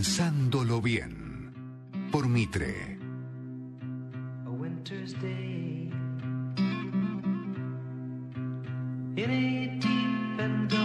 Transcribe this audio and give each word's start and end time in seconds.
Pensándolo 0.00 0.80
bien. 0.80 1.52
Por 2.10 2.26
Mitre. 2.26 2.98
a 4.46 4.50
winter's 4.50 5.12
day 5.20 5.92
in 9.22 9.30
a 9.30 9.78
deep 9.78 10.40
and 10.40 10.79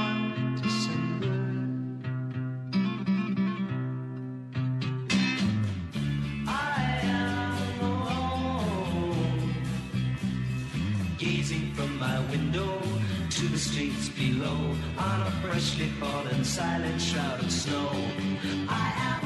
below 14.18 14.76
on 14.98 15.22
a 15.22 15.32
freshly 15.42 15.88
fallen 16.00 16.44
silent 16.44 17.02
shroud 17.02 17.40
of 17.42 17.52
snow. 17.52 17.90
I 18.70 18.94
am 18.98 19.25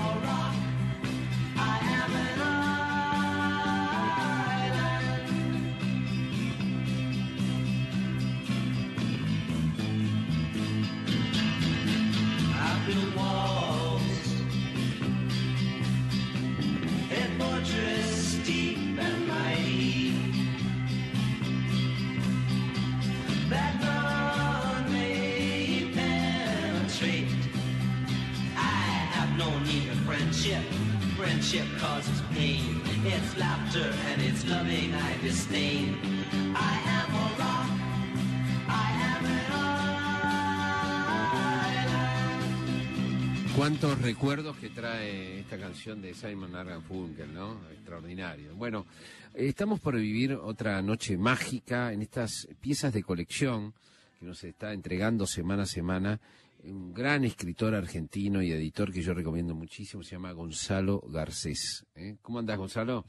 recuerdos 44.09 44.57
que 44.57 44.69
trae 44.69 45.41
esta 45.41 45.59
canción 45.59 46.01
de 46.01 46.15
Simon 46.15 46.51
Funkel, 46.81 47.31
¿no? 47.31 47.59
Extraordinario. 47.69 48.55
Bueno, 48.55 48.87
estamos 49.35 49.79
por 49.79 49.95
vivir 49.95 50.33
otra 50.33 50.81
noche 50.81 51.15
mágica 51.15 51.93
en 51.93 52.01
estas 52.01 52.47
piezas 52.59 52.91
de 52.91 53.03
colección 53.03 53.75
que 54.19 54.25
nos 54.25 54.43
está 54.43 54.73
entregando 54.73 55.27
semana 55.27 55.61
a 55.61 55.67
semana 55.67 56.19
un 56.63 56.91
gran 56.91 57.23
escritor 57.23 57.75
argentino 57.75 58.41
y 58.41 58.51
editor 58.51 58.91
que 58.91 59.03
yo 59.03 59.13
recomiendo 59.13 59.53
muchísimo, 59.53 60.01
se 60.01 60.15
llama 60.15 60.31
Gonzalo 60.31 61.01
Garcés. 61.07 61.85
¿eh? 61.93 62.15
¿Cómo 62.23 62.39
andás, 62.39 62.57
Gonzalo? 62.57 63.05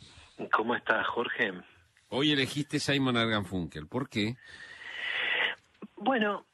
¿Cómo 0.53 0.75
estás, 0.75 1.07
Jorge? 1.07 1.55
Hoy 2.11 2.33
elegiste 2.33 2.79
Simon 2.79 3.47
Funkel. 3.47 3.87
¿Por 3.87 4.11
qué? 4.11 4.37
Bueno, 5.97 6.45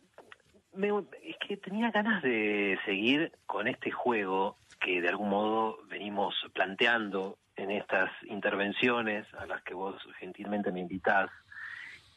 me- 0.76 1.04
es 1.22 1.36
que 1.46 1.56
tenía 1.56 1.90
ganas 1.90 2.22
de 2.22 2.78
seguir 2.84 3.32
con 3.46 3.68
este 3.68 3.90
juego 3.90 4.56
que 4.80 5.00
de 5.00 5.08
algún 5.08 5.30
modo 5.30 5.78
venimos 5.88 6.34
planteando 6.52 7.38
en 7.56 7.70
estas 7.70 8.10
intervenciones 8.24 9.26
a 9.34 9.46
las 9.46 9.62
que 9.62 9.74
vos 9.74 9.96
gentilmente 10.18 10.70
me 10.70 10.80
invitás, 10.80 11.30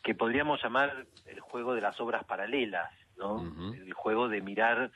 que 0.04 0.14
podríamos 0.14 0.62
llamar 0.62 1.06
el 1.26 1.40
juego 1.40 1.74
de 1.74 1.82
las 1.82 2.00
obras 2.00 2.24
paralelas, 2.26 2.92
¿no? 3.18 3.42
El 3.74 3.94
juego 3.94 4.28
de 4.28 4.42
mirar 4.42 4.92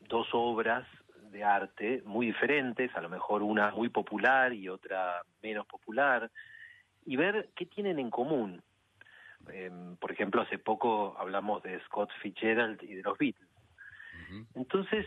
dos 0.00 0.28
obras 0.32 0.86
de 1.30 1.44
arte 1.44 2.02
muy 2.04 2.26
diferentes, 2.26 2.94
a 2.94 3.00
lo 3.00 3.08
mejor 3.08 3.42
una 3.42 3.70
muy 3.70 3.88
popular 3.88 4.52
y 4.52 4.68
otra 4.68 5.22
menos 5.42 5.66
popular, 5.66 6.30
y 7.04 7.16
ver 7.16 7.50
qué 7.56 7.66
tienen 7.66 7.98
en 7.98 8.10
común. 8.10 8.62
Eh, 9.50 9.70
por 10.00 10.12
ejemplo, 10.12 10.42
hace 10.42 10.58
poco 10.58 11.16
hablamos 11.18 11.62
de 11.62 11.80
Scott 11.84 12.10
Fitzgerald 12.22 12.82
y 12.82 12.94
de 12.94 13.02
los 13.02 13.18
Beatles. 13.18 13.48
Entonces, 14.54 15.06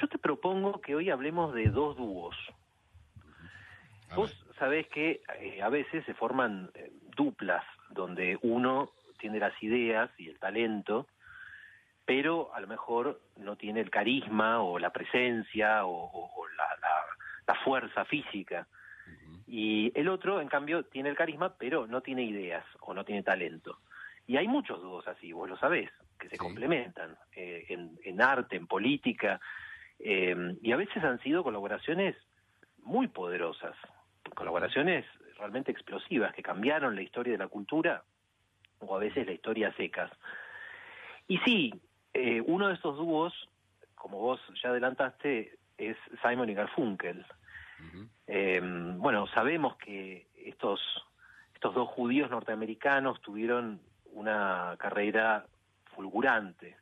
yo 0.00 0.08
te 0.08 0.18
propongo 0.18 0.80
que 0.80 0.94
hoy 0.94 1.10
hablemos 1.10 1.54
de 1.54 1.70
dos 1.70 1.96
dúos. 1.96 2.36
Vos 4.16 4.30
sabés 4.58 4.86
que 4.88 5.22
eh, 5.40 5.62
a 5.62 5.68
veces 5.68 6.04
se 6.04 6.14
forman 6.14 6.70
eh, 6.74 6.92
duplas 7.16 7.64
donde 7.90 8.38
uno 8.42 8.90
tiene 9.18 9.38
las 9.38 9.60
ideas 9.62 10.10
y 10.18 10.28
el 10.28 10.38
talento, 10.38 11.06
pero 12.04 12.54
a 12.54 12.60
lo 12.60 12.66
mejor 12.66 13.20
no 13.36 13.56
tiene 13.56 13.80
el 13.80 13.90
carisma 13.90 14.62
o 14.62 14.78
la 14.78 14.90
presencia 14.90 15.86
o, 15.86 15.90
o- 15.92 16.30
o 16.36 16.48
la, 16.48 16.68
la- 16.80 17.04
la 17.46 17.54
fuerza 17.64 18.04
física. 18.04 18.66
Y 19.46 19.92
el 19.94 20.08
otro, 20.08 20.40
en 20.40 20.48
cambio, 20.48 20.84
tiene 20.84 21.10
el 21.10 21.16
carisma, 21.16 21.54
pero 21.58 21.86
no 21.86 22.00
tiene 22.00 22.22
ideas 22.24 22.64
o 22.80 22.94
no 22.94 23.04
tiene 23.04 23.22
talento. 23.22 23.78
Y 24.26 24.36
hay 24.38 24.48
muchos 24.48 24.80
dúos 24.80 25.06
así, 25.06 25.32
vos 25.32 25.48
lo 25.48 25.56
sabés, 25.58 25.90
que 26.18 26.28
se 26.28 26.36
Sí. 26.36 26.38
complementan 26.38 27.16
eh, 27.36 27.66
en, 27.68 27.98
en 28.04 28.22
arte, 28.22 28.56
en 28.56 28.66
política, 28.66 29.40
eh, 29.98 30.56
y 30.62 30.72
a 30.72 30.76
veces 30.76 31.04
han 31.04 31.20
sido 31.20 31.42
colaboraciones 31.42 32.16
muy 32.82 33.08
poderosas, 33.08 33.76
colaboraciones 34.34 35.04
realmente 35.38 35.72
explosivas 35.72 36.34
que 36.34 36.42
cambiaron 36.42 36.94
la 36.94 37.02
historia 37.02 37.32
de 37.32 37.38
la 37.38 37.48
cultura 37.48 38.02
o 38.80 38.96
a 38.96 38.98
veces 38.98 39.26
la 39.26 39.32
historia 39.32 39.68
a 39.68 39.74
secas. 39.74 40.10
Y 41.28 41.38
sí, 41.38 41.72
eh, 42.12 42.40
uno 42.46 42.68
de 42.68 42.74
estos 42.74 42.96
dúos, 42.96 43.32
como 43.94 44.18
vos 44.18 44.40
ya 44.62 44.70
adelantaste, 44.70 45.58
es 45.78 45.96
Simon 46.22 46.50
y 46.50 46.54
Garfunkel. 46.54 47.24
Ujú. 47.80 48.08
Eh, 48.26 48.60
bueno, 48.62 49.26
sabemos 49.28 49.76
que 49.76 50.26
estos, 50.36 50.80
estos 51.54 51.74
dos 51.74 51.88
judíos 51.88 52.30
norteamericanos 52.30 53.20
tuvieron 53.20 53.80
una 54.12 54.76
carrera 54.78 55.46
fulgurante, 55.94 56.76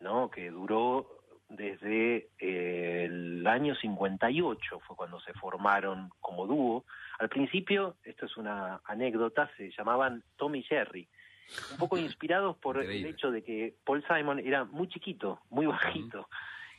¿no? 0.00 0.30
Que 0.30 0.50
duró 0.50 1.18
desde 1.48 2.28
eh, 2.38 3.04
el 3.06 3.46
año 3.46 3.74
58, 3.74 4.80
fue 4.80 4.96
cuando 4.96 5.18
se 5.20 5.32
formaron 5.34 6.10
como 6.20 6.46
dúo. 6.46 6.84
Al 7.18 7.28
principio, 7.28 7.96
esto 8.04 8.26
es 8.26 8.36
una 8.36 8.80
anécdota, 8.84 9.50
se 9.56 9.70
llamaban 9.70 10.22
Tom 10.36 10.54
y 10.54 10.62
Jerry, 10.62 11.08
un 11.72 11.78
poco 11.78 11.96
inspirados 11.98 12.56
por 12.58 12.82
el 12.82 13.06
hecho 13.06 13.30
de 13.30 13.42
que 13.42 13.74
Paul 13.84 14.04
Simon 14.06 14.40
era 14.40 14.64
muy 14.64 14.88
chiquito, 14.88 15.40
muy 15.48 15.66
bajito, 15.66 16.28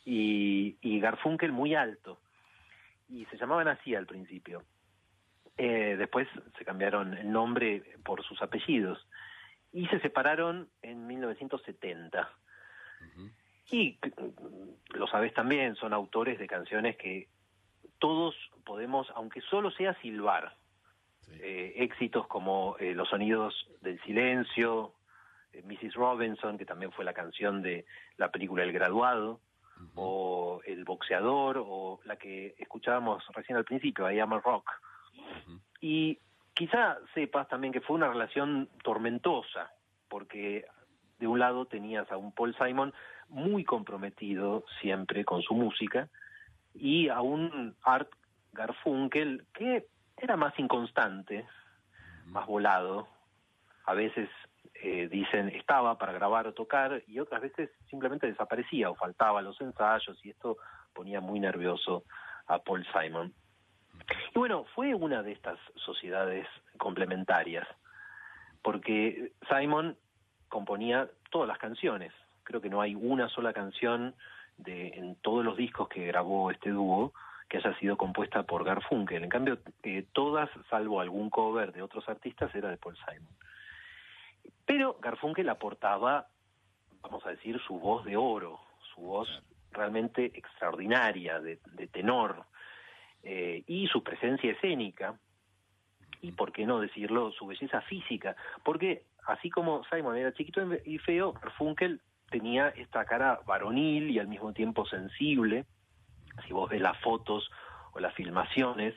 y, 0.06 0.78
y 0.82 1.00
Garfunkel 1.00 1.52
muy 1.52 1.74
alto 1.74 2.19
y 3.20 3.26
se 3.26 3.38
llamaban 3.38 3.68
así 3.68 3.94
al 3.96 4.06
principio. 4.06 4.64
Eh, 5.58 5.96
después 5.98 6.28
se 6.58 6.64
cambiaron 6.64 7.14
el 7.18 7.30
nombre 7.32 7.84
por 8.06 8.24
sus 8.24 8.42
apellidos 8.42 9.06
y 9.74 9.88
se 9.88 10.00
separaron 10.00 10.70
en 10.82 11.06
1970. 11.06 12.30
Ujú. 13.12 13.30
Y 13.72 14.00
mm, 14.02 14.98
lo 14.98 15.08
sabes 15.08 15.34
también, 15.34 15.76
son 15.76 15.94
autores 15.94 16.40
de 16.40 16.48
canciones 16.48 16.96
que 16.98 17.28
todos 18.00 18.34
podemos, 18.66 19.12
aunque 19.16 19.42
solo 19.42 19.70
sea 19.72 19.94
silbar, 20.02 20.56
Sí. 21.22 21.34
eh, 21.42 21.74
éxitos 21.84 22.26
como 22.28 22.78
eh, 22.80 22.96
Los 22.96 23.10
sonidos 23.10 23.54
del 23.82 24.02
silencio, 24.04 24.94
Mrs. 25.64 25.94
Robinson, 25.96 26.58
que 26.58 26.66
también 26.66 26.92
fue 26.94 27.04
la 27.04 27.14
canción 27.14 27.62
de 27.62 27.86
la 28.16 28.32
película 28.32 28.64
El 28.64 28.72
graduado, 28.72 29.42
O 29.96 30.62
El 30.66 30.84
boxeador, 30.84 31.58
o 31.58 32.00
la 32.06 32.16
que 32.18 32.56
escuchábamos 32.58 33.24
recién 33.34 33.58
al 33.58 33.64
principio, 33.66 34.12
I 34.12 34.20
Am 34.20 34.34
a 34.34 34.40
Rock. 34.40 34.70
Y 35.82 36.20
quizá 36.54 36.98
sepas 37.14 37.48
también 37.48 37.72
que 37.72 37.82
fue 37.82 37.96
una 37.96 38.10
relación 38.10 38.70
tormentosa, 38.84 39.72
porque 40.08 40.66
de 41.20 41.28
un 41.28 41.40
lado 41.40 41.66
tenías 41.66 42.12
a 42.12 42.18
un 42.18 42.32
Paul 42.32 42.56
Simon 42.56 42.94
muy 43.30 43.64
comprometido 43.64 44.66
siempre 44.82 45.24
con 45.24 45.42
su 45.42 45.54
música, 45.54 46.10
y 46.74 47.10
a 47.10 47.22
un 47.22 47.76
Art 47.84 48.10
Garfunkel 48.54 49.46
que 49.54 49.88
era 50.18 50.36
más 50.36 50.58
inconstante, 50.60 51.46
más 52.26 52.46
volado. 52.46 53.08
A 53.86 53.94
veces 53.94 54.30
eh, 54.82 55.08
dicen 55.10 55.50
estaba 55.50 55.98
para 55.98 56.14
grabar 56.14 56.48
o 56.48 56.54
tocar 56.54 57.04
y 57.08 57.20
otras 57.20 57.42
veces 57.42 57.70
simplemente 57.90 58.28
desaparecía 58.28 58.90
o 58.90 58.96
faltaba 58.96 59.42
los 59.42 59.60
ensayos 59.62 60.18
y 60.24 60.30
esto 60.30 60.58
ponía 60.94 61.22
muy 61.22 61.40
nervioso 61.40 62.04
a 62.48 62.60
Paul 62.60 62.86
Simon. 62.94 63.34
Y 64.34 64.40
bueno, 64.40 64.66
fue 64.76 64.94
una 64.96 65.22
de 65.22 65.34
estas 65.34 65.60
sociedades 65.76 66.48
complementarias, 66.78 67.68
porque 68.62 69.34
Simon 69.50 69.98
componía 70.48 71.10
todas 71.30 71.48
las 71.48 71.58
canciones. 71.58 72.12
Creo 72.44 72.62
que 72.62 72.70
no 72.70 72.82
hay 72.82 72.96
una 72.96 73.30
sola 73.30 73.54
canción 73.54 74.16
de 74.58 74.90
en 74.90 75.16
todos 75.16 75.46
los 75.46 75.58
discos 75.58 75.88
que 75.90 76.08
grabó 76.08 76.52
este 76.52 76.72
dúo 76.72 77.14
que 77.48 77.58
haya 77.58 77.78
sido 77.80 77.98
compuesta 77.98 78.44
por 78.44 78.64
Garfunkel. 78.64 79.24
En 79.24 79.30
cambio, 79.30 79.58
eh, 79.84 80.06
todas, 80.14 80.50
salvo 80.70 81.02
algún 81.02 81.30
cover 81.30 81.72
de 81.72 81.82
otros 81.82 82.08
artistas, 82.08 82.54
era 82.54 82.70
de 82.70 82.78
Paul 82.78 82.96
Simon. 82.98 83.34
Pero 84.66 84.98
Garfunkel 85.02 85.50
aportaba, 85.50 86.28
vamos 87.02 87.26
a 87.26 87.30
decir, 87.30 87.60
su 87.66 87.80
voz 87.80 88.06
de 88.06 88.18
oro, 88.18 88.60
su 88.94 89.02
voz 89.02 89.44
realmente 89.72 90.26
extraordinaria 90.26 91.40
de, 91.40 91.60
de 91.74 91.88
tenor 91.88 92.46
eh, 93.24 93.64
y 93.68 93.88
su 93.88 94.04
presencia 94.04 94.52
escénica 94.52 95.20
y 96.22 96.32
por 96.32 96.52
qué 96.52 96.66
no 96.66 96.80
decirlo 96.80 97.32
su 97.32 97.46
belleza 97.48 97.82
física. 97.82 98.36
Porque 98.64 99.04
así 99.26 99.50
como 99.50 99.84
Simon 99.86 100.18
era 100.18 100.34
chiquito 100.34 100.62
y 100.86 100.98
feo 101.00 101.34
Garfunkel 101.34 102.02
tenía 102.30 102.70
esta 102.70 103.06
cara 103.06 103.42
varonil 103.46 104.10
y 104.10 104.20
al 104.20 104.28
mismo 104.28 104.54
tiempo 104.54 104.86
sensible. 104.86 105.66
Si 106.48 106.54
vos 106.54 106.70
ves 106.70 106.82
las 106.82 106.98
fotos 107.02 107.50
o 107.94 108.00
las 108.00 108.14
filmaciones 108.14 108.96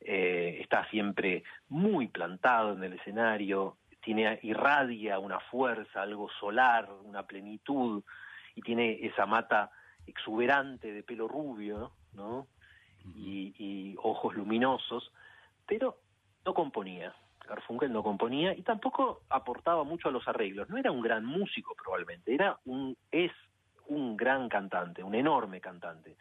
eh, 0.00 0.58
está 0.60 0.88
siempre 0.90 1.42
muy 1.68 2.08
plantado 2.08 2.74
en 2.74 2.84
el 2.84 2.94
escenario 2.94 3.76
tiene 4.08 4.38
irradia 4.42 5.18
una 5.18 5.38
fuerza 5.38 6.00
algo 6.00 6.30
solar 6.40 6.88
una 7.04 7.24
plenitud 7.26 8.02
y 8.54 8.62
tiene 8.62 9.04
esa 9.04 9.26
mata 9.26 9.70
exuberante 10.06 10.90
de 10.94 11.02
pelo 11.02 11.28
rubio 11.28 11.92
no 12.14 12.46
y, 13.14 13.52
y 13.58 13.96
ojos 14.02 14.34
luminosos, 14.34 15.12
pero 15.66 15.98
no 16.46 16.54
componía. 16.54 17.14
Garfunkel 17.46 17.92
no 17.92 18.02
componía 18.02 18.54
y 18.54 18.62
tampoco 18.62 19.22
aportaba 19.28 19.84
mucho 19.84 20.08
a 20.08 20.12
los 20.12 20.26
arreglos. 20.26 20.68
No 20.70 20.78
era 20.78 20.90
un 20.90 21.02
gran 21.02 21.24
músico 21.26 21.74
probablemente, 21.74 22.32
era 22.34 22.58
un 22.64 22.96
es 23.12 23.32
un 23.88 24.16
gran 24.16 24.48
cantante, 24.48 25.02
un 25.02 25.14
enorme 25.14 25.60
cantante. 25.60 26.16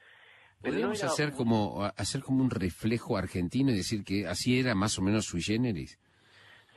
Pero 0.61 0.73
Podríamos 0.73 1.03
hacer 1.03 1.29
un- 1.29 1.35
como 1.37 1.83
hacer 1.95 2.21
como 2.21 2.43
un 2.43 2.49
reflejo 2.49 3.15
argentino 3.17 3.71
y 3.71 3.75
decir 3.77 4.03
que 4.03 4.27
así 4.27 4.59
era 4.59 4.75
más 4.75 4.97
o 4.99 5.01
menos 5.01 5.25
sui 5.25 5.41
generis. 5.41 5.97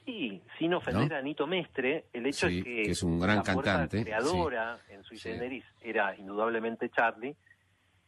Sí, 0.05 0.43
sin 0.58 0.75
ofender 0.75 1.11
¿No? 1.11 1.17
a 1.17 1.23
Nito 1.23 1.47
Mestre, 1.47 2.06
el 2.12 2.26
hecho 2.26 2.49
Sí, 2.49 2.58
es 2.58 2.64
que, 2.64 2.82
que 2.85 2.91
es 2.91 3.02
un 3.02 3.20
gran 3.20 3.38
la 3.38 3.43
cantante, 3.43 4.02
creadora 4.02 4.81
en 4.88 5.05
Sí. 5.05 5.17
Generis 5.19 5.64
era 5.81 6.17
indudablemente 6.17 6.88
Charlie, 6.91 7.37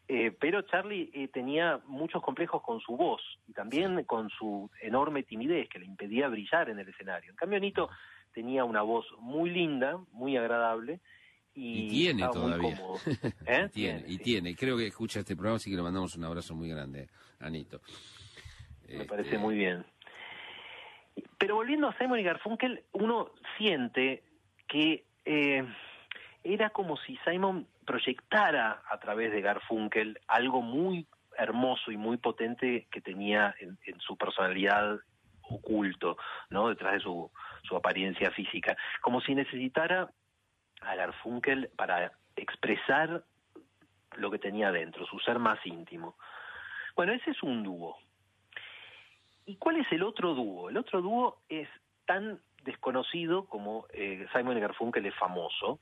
eh, 0.09 0.31
pero 0.39 0.63
Charlie 0.63 1.11
eh, 1.15 1.29
tenía 1.29 1.81
muchos 1.87 2.23
complejos 2.23 2.63
con 2.63 2.81
su 2.81 2.97
voz 2.97 3.21
y 3.49 3.53
también 3.53 4.05
con 4.05 4.29
su 4.31 4.71
enorme 4.81 5.23
timidez 5.23 5.69
que 5.69 5.79
le 5.79 5.87
impedía 5.87 6.29
brillar 6.29 6.71
en 6.71 6.79
el 6.79 6.89
escenario. 6.89 7.31
En 7.31 7.37
cambio, 7.37 7.61
Nito 7.61 7.89
tenía 8.33 8.65
una 8.65 8.83
voz 8.83 9.07
muy 9.19 9.51
linda, 9.51 9.99
muy 10.13 10.37
agradable 10.37 11.01
y, 11.55 11.87
Y 11.87 11.89
tiene 11.89 12.29
todavía. 12.33 12.77
cómodo. 12.77 12.99
¿Eh? 13.47 13.69
Tiene, 13.73 14.05
y 14.07 14.19
tiene. 14.19 14.57
Creo 14.57 14.77
que 14.77 14.87
escucha 14.87 15.21
este 15.21 15.35
programa, 15.37 15.57
así 15.57 15.71
que 15.71 15.77
le 15.77 15.83
mandamos 15.83 16.17
un 16.17 16.25
abrazo 16.25 16.55
muy 16.55 16.69
grande, 16.69 17.09
Anito. 17.41 17.81
Me 18.89 18.95
Este, 18.95 19.05
parece 19.07 19.39
muy 19.39 19.55
bien. 19.57 19.85
Pero 21.39 21.57
volviendo 21.57 21.89
a 21.89 21.99
Simon 21.99 22.21
y 22.21 22.23
Garfunkel, 22.23 22.85
uno 22.93 23.31
siente 23.59 24.23
que 24.69 25.05
eh, 25.25 25.65
era 26.45 26.71
como 26.71 26.97
si 26.97 27.19
Simon 27.25 27.67
proyectara 27.85 28.83
a 28.89 28.99
través 28.99 29.33
de 29.33 29.41
Garfunkel 29.41 30.21
algo 30.29 30.63
muy 30.63 31.07
hermoso 31.37 31.91
y 31.91 31.97
muy 31.97 32.17
potente 32.17 32.87
que 32.91 33.01
tenía 33.01 33.55
en, 33.59 33.79
su 34.01 34.17
personalidad 34.17 34.99
oculto, 35.43 36.17
¿no? 36.51 36.69
Detrás 36.69 36.95
de 36.95 37.01
su, 37.01 37.31
su 37.63 37.77
apariencia 37.77 38.31
física. 38.31 38.77
Como 39.01 39.21
si 39.21 39.35
necesitara 39.35 40.11
a 40.81 40.95
Garfunkel 40.95 41.71
para 41.77 42.13
expresar 42.37 43.25
lo 44.17 44.31
que 44.31 44.39
tenía 44.39 44.71
dentro, 44.71 45.07
su 45.07 45.19
ser 45.21 45.39
más 45.39 45.59
íntimo. 45.65 46.17
Bueno, 46.95 47.13
ese 47.13 47.31
es 47.31 47.43
un 47.43 47.63
dúo. 47.63 47.97
¿Y 49.53 49.57
cuál 49.57 49.77
es 49.77 49.93
el 49.93 50.03
otro 50.03 50.35
dúo? 50.35 50.71
El 50.71 50.79
otro 50.79 51.03
dúo 51.03 51.43
es 51.51 51.69
tan 52.07 52.41
desconocido 52.65 53.45
como 53.45 53.85
eh, 53.93 54.27
Simon 54.33 54.59
Garfunkel 54.59 55.05
es 55.05 55.15
famoso 55.17 55.79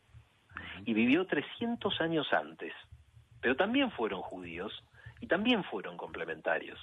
y 0.84 0.92
vivió 0.92 1.24
300 1.24 2.00
años 2.00 2.32
antes, 2.32 2.72
pero 3.40 3.54
también 3.54 3.92
fueron 3.92 4.22
judíos 4.22 4.72
y 5.20 5.28
también 5.28 5.62
fueron 5.62 5.96
complementarios. 5.96 6.80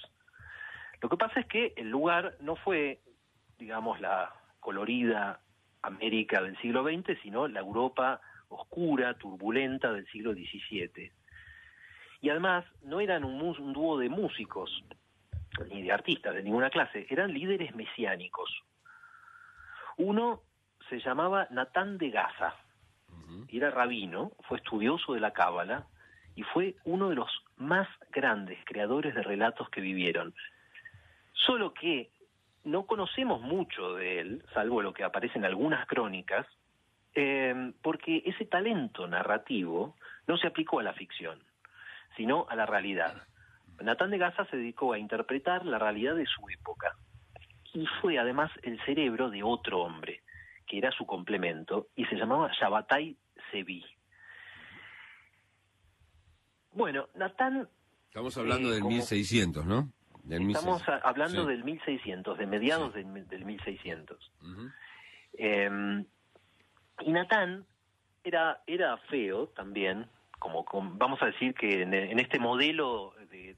Lo 1.02 1.10
que 1.10 1.18
pasa 1.18 1.40
es 1.40 1.46
que 1.46 1.74
el 1.76 1.90
lugar 1.90 2.38
no 2.40 2.56
fue, 2.56 3.02
digamos, 3.58 4.00
la 4.00 4.32
colorida 4.58 5.40
América 5.82 6.40
del 6.40 6.56
siglo 6.56 6.84
XX, 6.84 7.20
sino 7.22 7.48
la 7.48 7.60
Europa 7.60 8.22
oscura, 8.48 9.12
turbulenta 9.18 9.92
del 9.92 10.06
siglo 10.06 10.32
XVII. 10.32 11.12
Y 12.22 12.30
además 12.30 12.64
no 12.80 13.00
eran 13.00 13.24
un 13.24 13.74
dúo 13.74 13.98
de 13.98 14.08
músicos, 14.08 14.82
ni 15.70 15.82
de 15.82 15.92
artistas 15.92 16.34
de 16.34 16.42
ninguna 16.42 16.70
clase, 16.70 17.06
eran 17.10 17.32
líderes 17.32 17.74
mesiánicos. 17.74 18.50
Uno 19.96 20.42
se 20.88 21.00
llamaba 21.00 21.48
Natán 21.50 21.98
de 21.98 22.10
Gaza, 22.10 22.54
y 23.48 23.58
era 23.58 23.70
rabino, 23.70 24.32
fue 24.48 24.58
estudioso 24.58 25.14
de 25.14 25.20
la 25.20 25.32
Cábala 25.32 25.86
y 26.34 26.42
fue 26.42 26.76
uno 26.84 27.08
de 27.08 27.16
los 27.16 27.30
más 27.56 27.88
grandes 28.10 28.58
creadores 28.64 29.14
de 29.14 29.22
relatos 29.22 29.68
que 29.70 29.80
vivieron. 29.80 30.34
Solo 31.32 31.74
que 31.74 32.10
no 32.64 32.86
conocemos 32.86 33.40
mucho 33.40 33.94
de 33.94 34.20
él, 34.20 34.44
salvo 34.54 34.82
lo 34.82 34.92
que 34.92 35.04
aparece 35.04 35.38
en 35.38 35.44
algunas 35.44 35.86
crónicas, 35.86 36.46
eh, 37.14 37.72
porque 37.82 38.22
ese 38.24 38.44
talento 38.44 39.06
narrativo 39.06 39.96
no 40.26 40.36
se 40.36 40.46
aplicó 40.46 40.80
a 40.80 40.84
la 40.84 40.92
ficción, 40.92 41.38
sino 42.16 42.46
a 42.48 42.54
la 42.54 42.66
realidad. 42.66 43.22
Natán 43.80 44.10
de 44.10 44.18
Gaza 44.18 44.44
se 44.46 44.56
dedicó 44.56 44.92
a 44.92 44.98
interpretar 44.98 45.64
la 45.64 45.78
realidad 45.78 46.14
de 46.16 46.26
su 46.26 46.42
época 46.50 46.96
y 47.72 47.86
fue 48.00 48.18
además 48.18 48.50
el 48.62 48.80
cerebro 48.84 49.30
de 49.30 49.42
otro 49.42 49.80
hombre, 49.80 50.22
que 50.66 50.78
era 50.78 50.90
su 50.90 51.06
complemento, 51.06 51.88
y 51.96 52.04
se 52.06 52.16
llamaba 52.16 52.50
Shabbatai 52.58 53.16
Sevi. 53.50 53.84
Bueno, 56.72 57.08
Natán, 57.14 57.68
Estamos 58.08 58.36
hablando 58.38 58.68
Eh, 58.70 58.72
del 58.72 58.80
como- 58.80 58.94
1600, 58.96 59.66
¿no? 59.66 59.92
Del 60.24 60.42
estamos 60.50 60.80
1600. 60.80 60.88
a- 60.88 61.08
hablando 61.08 61.42
Sí. 61.44 61.48
del 61.50 61.62
1600, 61.64 62.38
de 62.38 62.46
mediados 62.46 62.94
del, 62.94 63.04
mil- 63.06 63.28
del 63.28 63.44
1600. 63.44 64.32
Ujú. 64.42 64.68
Eh, 65.34 66.04
y 67.00 67.12
Natán 67.12 67.66
era, 68.24 68.62
era 68.66 68.96
feo 69.08 69.48
también, 69.48 70.06
como, 70.38 70.64
com- 70.64 70.98
vamos 70.98 71.20
a 71.22 71.26
decir 71.26 71.54
que 71.54 71.82
en, 71.82 72.18
este 72.18 72.38
modelo 72.38 73.14
de, 73.30 73.54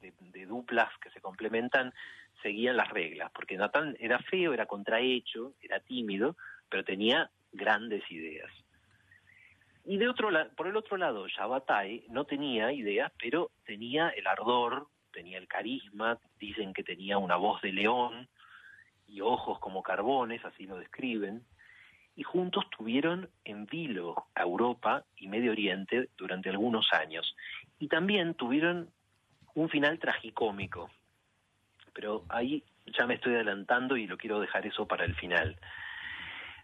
duplas 0.46 0.88
que 1.00 1.10
se 1.10 1.20
complementan 1.20 1.92
seguían 2.42 2.76
las 2.76 2.88
reglas, 2.88 3.30
porque 3.32 3.56
Natán 3.56 3.96
era 4.00 4.18
feo, 4.18 4.52
era 4.52 4.66
contrahecho, 4.66 5.52
era 5.62 5.78
tímido, 5.80 6.36
pero 6.68 6.82
tenía 6.82 7.30
grandes 7.52 8.02
ideas. 8.10 8.50
Y 9.84 9.96
de 9.98 10.08
otro 10.08 10.30
por 10.56 10.66
el 10.66 10.76
otro 10.76 10.96
lado, 10.96 11.28
Shabbatai 11.28 12.06
no 12.08 12.24
tenía 12.24 12.72
ideas, 12.72 13.12
pero 13.18 13.50
tenía 13.64 14.08
el 14.10 14.26
ardor, 14.26 14.88
tenía 15.12 15.38
el 15.38 15.48
carisma, 15.48 16.18
dicen 16.38 16.72
que 16.72 16.82
tenía 16.82 17.18
una 17.18 17.36
voz 17.36 17.60
de 17.62 17.72
león 17.72 18.28
y 19.06 19.20
ojos 19.20 19.58
como 19.58 19.82
carbones, 19.82 20.44
así 20.44 20.66
lo 20.66 20.78
describen 20.78 21.44
y 22.16 22.22
juntos 22.22 22.64
tuvieron 22.76 23.28
en 23.44 23.66
vilo 23.66 24.26
a 24.34 24.42
Europa 24.42 25.04
y 25.16 25.28
Medio 25.28 25.52
Oriente 25.52 26.08
durante 26.16 26.50
algunos 26.50 26.92
años. 26.92 27.34
Y 27.78 27.88
también 27.88 28.34
tuvieron 28.34 28.90
un 29.54 29.68
final 29.68 29.98
tragicómico. 29.98 30.90
Pero 31.94 32.24
ahí 32.28 32.62
ya 32.98 33.06
me 33.06 33.14
estoy 33.14 33.34
adelantando 33.34 33.96
y 33.96 34.06
lo 34.06 34.16
quiero 34.16 34.40
dejar 34.40 34.66
eso 34.66 34.86
para 34.86 35.04
el 35.04 35.14
final. 35.14 35.56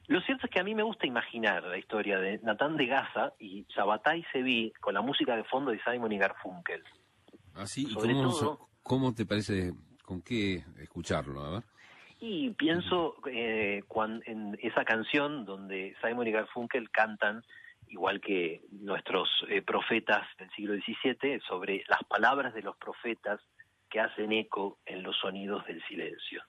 Lo 0.08 0.20
cierto 0.20 0.46
es 0.46 0.52
que 0.52 0.60
a 0.60 0.64
mí 0.64 0.74
me 0.74 0.84
gusta 0.84 1.06
imaginar 1.06 1.64
la 1.64 1.78
historia 1.78 2.18
de 2.18 2.38
Natán 2.38 2.76
de 2.76 2.86
Gaza 2.86 3.32
y 3.40 3.64
Shabbatai 3.68 4.24
Sevi 4.32 4.72
con 4.80 4.94
la 4.94 5.00
música 5.00 5.34
de 5.36 5.42
fondo 5.44 5.72
de 5.72 5.80
Simon 5.82 6.12
y 6.12 6.18
Garfunkel. 6.18 6.82
Así, 7.54 7.82
¿y 7.88 7.90
Sobre 7.90 8.12
cómo, 8.14 8.22
todo- 8.30 8.68
cómo 8.82 9.14
te 9.14 9.26
parece, 9.26 9.72
con 10.04 10.22
qué 10.22 10.62
escucharlo? 10.78 11.40
A 11.44 11.50
ver. 11.54 11.62
Y 12.18 12.50
pienso 12.50 13.16
eh, 13.30 13.82
en 14.26 14.58
esa 14.62 14.84
canción 14.84 15.44
donde 15.44 15.94
Simon 16.02 16.26
y 16.26 16.32
Garfunkel 16.32 16.90
cantan, 16.90 17.42
igual 17.88 18.20
que 18.20 18.62
nuestros 18.70 19.28
eh, 19.48 19.62
profetas 19.62 20.26
del 20.38 20.50
siglo 20.52 20.74
XVII, 20.74 21.40
sobre 21.40 21.84
las 21.88 22.02
palabras 22.04 22.54
de 22.54 22.62
los 22.62 22.76
profetas 22.76 23.40
que 23.90 24.00
hacen 24.00 24.32
eco 24.32 24.78
en 24.86 25.02
los 25.02 25.16
sonidos 25.18 25.64
del 25.66 25.82
silencio. 25.84 26.42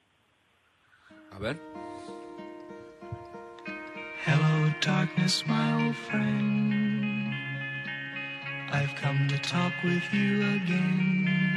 A 1.32 1.40
ver. 1.40 1.58
Hello, 4.26 4.74
darkness, 4.82 5.46
my 5.48 5.86
old 5.86 5.96
friend. 5.96 7.34
I've 8.72 8.94
come 8.96 9.28
to 9.30 9.38
talk 9.40 9.72
with 9.84 10.04
you 10.14 10.42
again. 10.42 11.57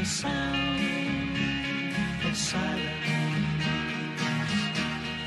the 0.00 0.06
sound 0.06 0.80
of 2.24 2.34
silence. 2.34 2.82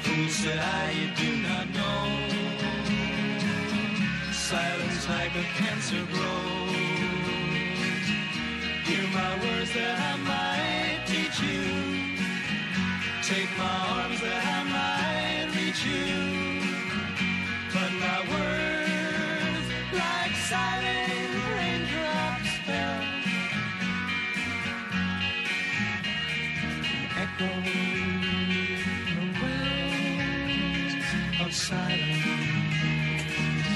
Fool 0.02 0.30
said 0.30 0.58
I, 0.58 0.92
you 1.00 1.10
do 1.16 1.32
not 1.48 1.66
know. 1.78 2.06
Silence 4.32 5.08
like 5.10 5.36
a 5.36 5.46
cancer 5.60 6.04
grows. 6.12 6.72
Hear 8.88 9.06
my 9.20 9.32
words 9.44 9.72
that 9.76 9.96
I 10.12 10.18
might 10.30 10.83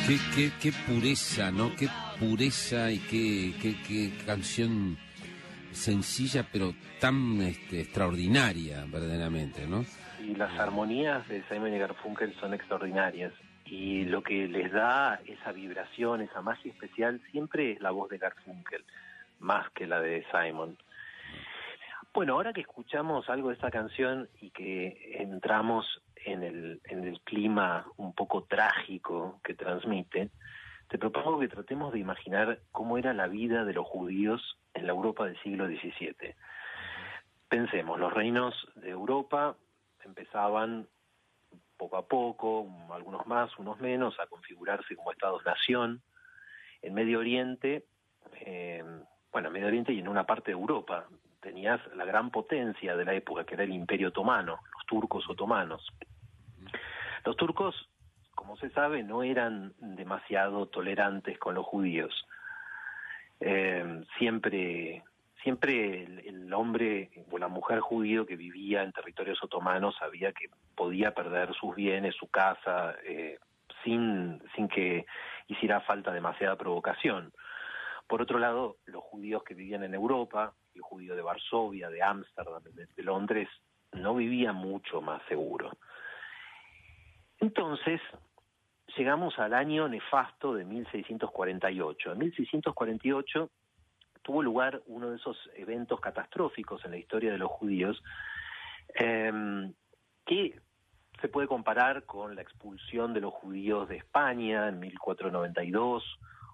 Qué, 0.08 0.16
qué, 0.34 0.52
qué 0.62 0.72
pureza, 0.88 1.52
¿no? 1.52 1.76
Qué 1.76 1.90
pureza 2.18 2.90
y 2.90 3.00
qué, 3.00 3.54
qué, 3.62 3.76
qué 3.86 4.26
canción 4.26 4.98
sencilla 5.72 6.48
pero 6.50 6.74
tan 7.02 7.42
este, 7.42 7.82
extraordinaria, 7.82 8.86
verdaderamente, 8.88 9.68
¿no? 9.68 9.84
Y 10.24 10.34
las 10.36 10.58
armonías 10.58 11.28
de 11.28 11.44
Simon 11.50 11.74
y 11.74 11.78
Garfunkel 11.80 12.34
son 12.40 12.54
extraordinarias. 12.54 13.34
Y 13.66 14.06
lo 14.06 14.24
que 14.24 14.48
les 14.48 14.72
da 14.72 15.20
esa 15.26 15.52
vibración, 15.52 16.22
esa 16.22 16.42
magia 16.42 16.72
especial, 16.72 17.20
siempre 17.32 17.74
es 17.74 17.82
la 17.82 17.92
voz 17.92 18.10
de 18.10 18.18
Garfunkel, 18.18 18.86
más 19.40 19.70
que 19.72 19.88
la 19.88 20.00
de 20.00 20.26
Simon. 20.32 20.78
Bueno, 22.14 22.36
ahora 22.36 22.54
que 22.54 22.62
escuchamos 22.62 23.30
algo 23.30 23.50
de 23.50 23.56
esta 23.56 23.72
canción 23.72 24.30
y 24.40 24.52
que 24.52 25.18
entramos 25.20 25.86
en 26.28 26.44
el, 26.44 27.22
clima 27.24 27.86
un 27.98 28.14
poco 28.14 28.44
trágico 28.44 29.40
que 29.44 29.54
transmite, 29.54 30.30
te 30.90 30.98
propongo 30.98 31.40
que 31.40 31.48
tratemos 31.48 31.94
de 31.94 32.00
imaginar 32.00 32.60
cómo 32.72 32.98
era 32.98 33.14
la 33.14 33.28
vida 33.28 33.66
de 33.66 33.74
los 33.74 33.86
judíos 33.86 34.58
en 34.74 34.86
la 34.88 34.94
Europa 34.94 35.26
del 35.26 35.42
siglo 35.42 35.68
XVII. 35.68 36.36
Pensemos, 37.50 38.00
los 38.00 38.14
reinos 38.14 38.54
de 38.76 38.90
Europa 38.90 39.56
empezaban 40.04 40.88
poco 41.78 41.98
a 41.98 42.08
poco, 42.08 42.68
algunos 42.92 43.26
más, 43.28 43.58
unos 43.58 43.80
menos, 43.80 44.20
a 44.20 44.28
configurarse 44.28 44.96
como 44.96 45.12
estados-nación. 45.12 46.02
En 46.82 46.94
Medio 46.94 47.20
Oriente, 47.20 47.86
eh, 48.42 48.84
bueno, 49.32 49.48
en 49.48 49.54
Medio 49.54 49.68
Oriente 49.68 49.94
y 49.94 50.00
en 50.00 50.08
una 50.08 50.26
parte 50.26 50.52
de 50.52 50.58
Europa, 50.58 51.08
tenías 51.42 51.80
la 51.96 52.06
gran 52.06 52.32
potencia 52.32 52.96
de 52.96 53.06
la 53.06 53.14
época, 53.14 53.46
que 53.46 53.56
era 53.56 53.64
el 53.64 53.72
Imperio 53.72 54.10
Otomano, 54.10 54.60
los 54.74 54.86
turcos 54.86 55.30
otomanos. 55.30 55.86
Los 57.28 57.36
turcos, 57.36 57.76
como 58.36 58.56
se 58.56 58.70
sabe, 58.70 59.04
no 59.04 59.22
eran 59.22 59.74
demasiado 59.82 60.68
tolerantes 60.68 61.38
con 61.38 61.56
los 61.56 61.66
judíos. 61.66 62.26
Eh, 63.42 64.02
siempre 64.18 65.04
siempre 65.44 66.04
el, 66.04 66.54
hombre 66.54 67.12
o 67.30 67.38
la 67.38 67.50
mujer 67.50 67.82
judío 67.82 68.26
que 68.26 68.38
vivía 68.38 68.82
en 68.82 68.94
territorios 68.94 69.44
otomanos 69.44 69.98
sabía 70.00 70.32
que 70.32 70.50
podía 70.74 71.14
perder 71.14 71.54
sus 71.54 71.76
bienes, 71.76 72.16
su 72.16 72.30
casa, 72.30 72.96
eh, 73.04 73.38
sin, 73.84 74.42
sin 74.56 74.70
que 74.70 75.06
hiciera 75.48 75.82
falta 75.82 76.14
demasiada 76.14 76.56
provocación. 76.56 77.34
Por 78.08 78.22
otro 78.22 78.40
lado, 78.40 78.78
los 78.86 79.04
judíos 79.04 79.44
que 79.44 79.54
vivían 79.54 79.84
en 79.84 79.96
Europa, 79.96 80.54
el 80.74 80.82
judío 80.82 81.14
de 81.14 81.24
Varsovia, 81.24 81.90
de 81.90 82.02
Ámsterdam, 82.02 82.64
de, 82.64 82.86
de 82.86 83.04
Londres, 83.04 83.50
no 83.92 84.16
vivían 84.16 84.56
mucho 84.56 85.02
más 85.02 85.22
seguro. 85.28 85.72
Entonces, 87.48 88.02
llegamos 88.98 89.40
al 89.40 89.54
año 89.54 89.88
nefasto 89.88 90.54
de 90.54 90.66
1648. 90.66 92.12
En 92.12 92.18
1648 92.18 93.50
tuvo 94.22 94.44
lugar 94.44 94.82
uno 94.88 95.12
de 95.12 95.16
esos 95.16 95.38
eventos 95.56 96.02
catastróficos 96.02 96.84
en 96.84 96.92
la 96.92 96.98
historia 96.98 97.32
de 97.32 97.38
los 97.38 97.50
judíos, 97.50 98.04
eh, 99.00 99.72
que 100.26 100.60
se 101.22 101.30
puede 101.30 101.48
comparar 101.48 102.04
con 102.04 102.36
la 102.36 102.42
expulsión 102.42 103.14
de 103.14 103.22
los 103.22 103.34
judíos 103.34 103.88
de 103.88 103.96
España 103.96 104.68
en 104.68 104.80
1492 104.82 106.04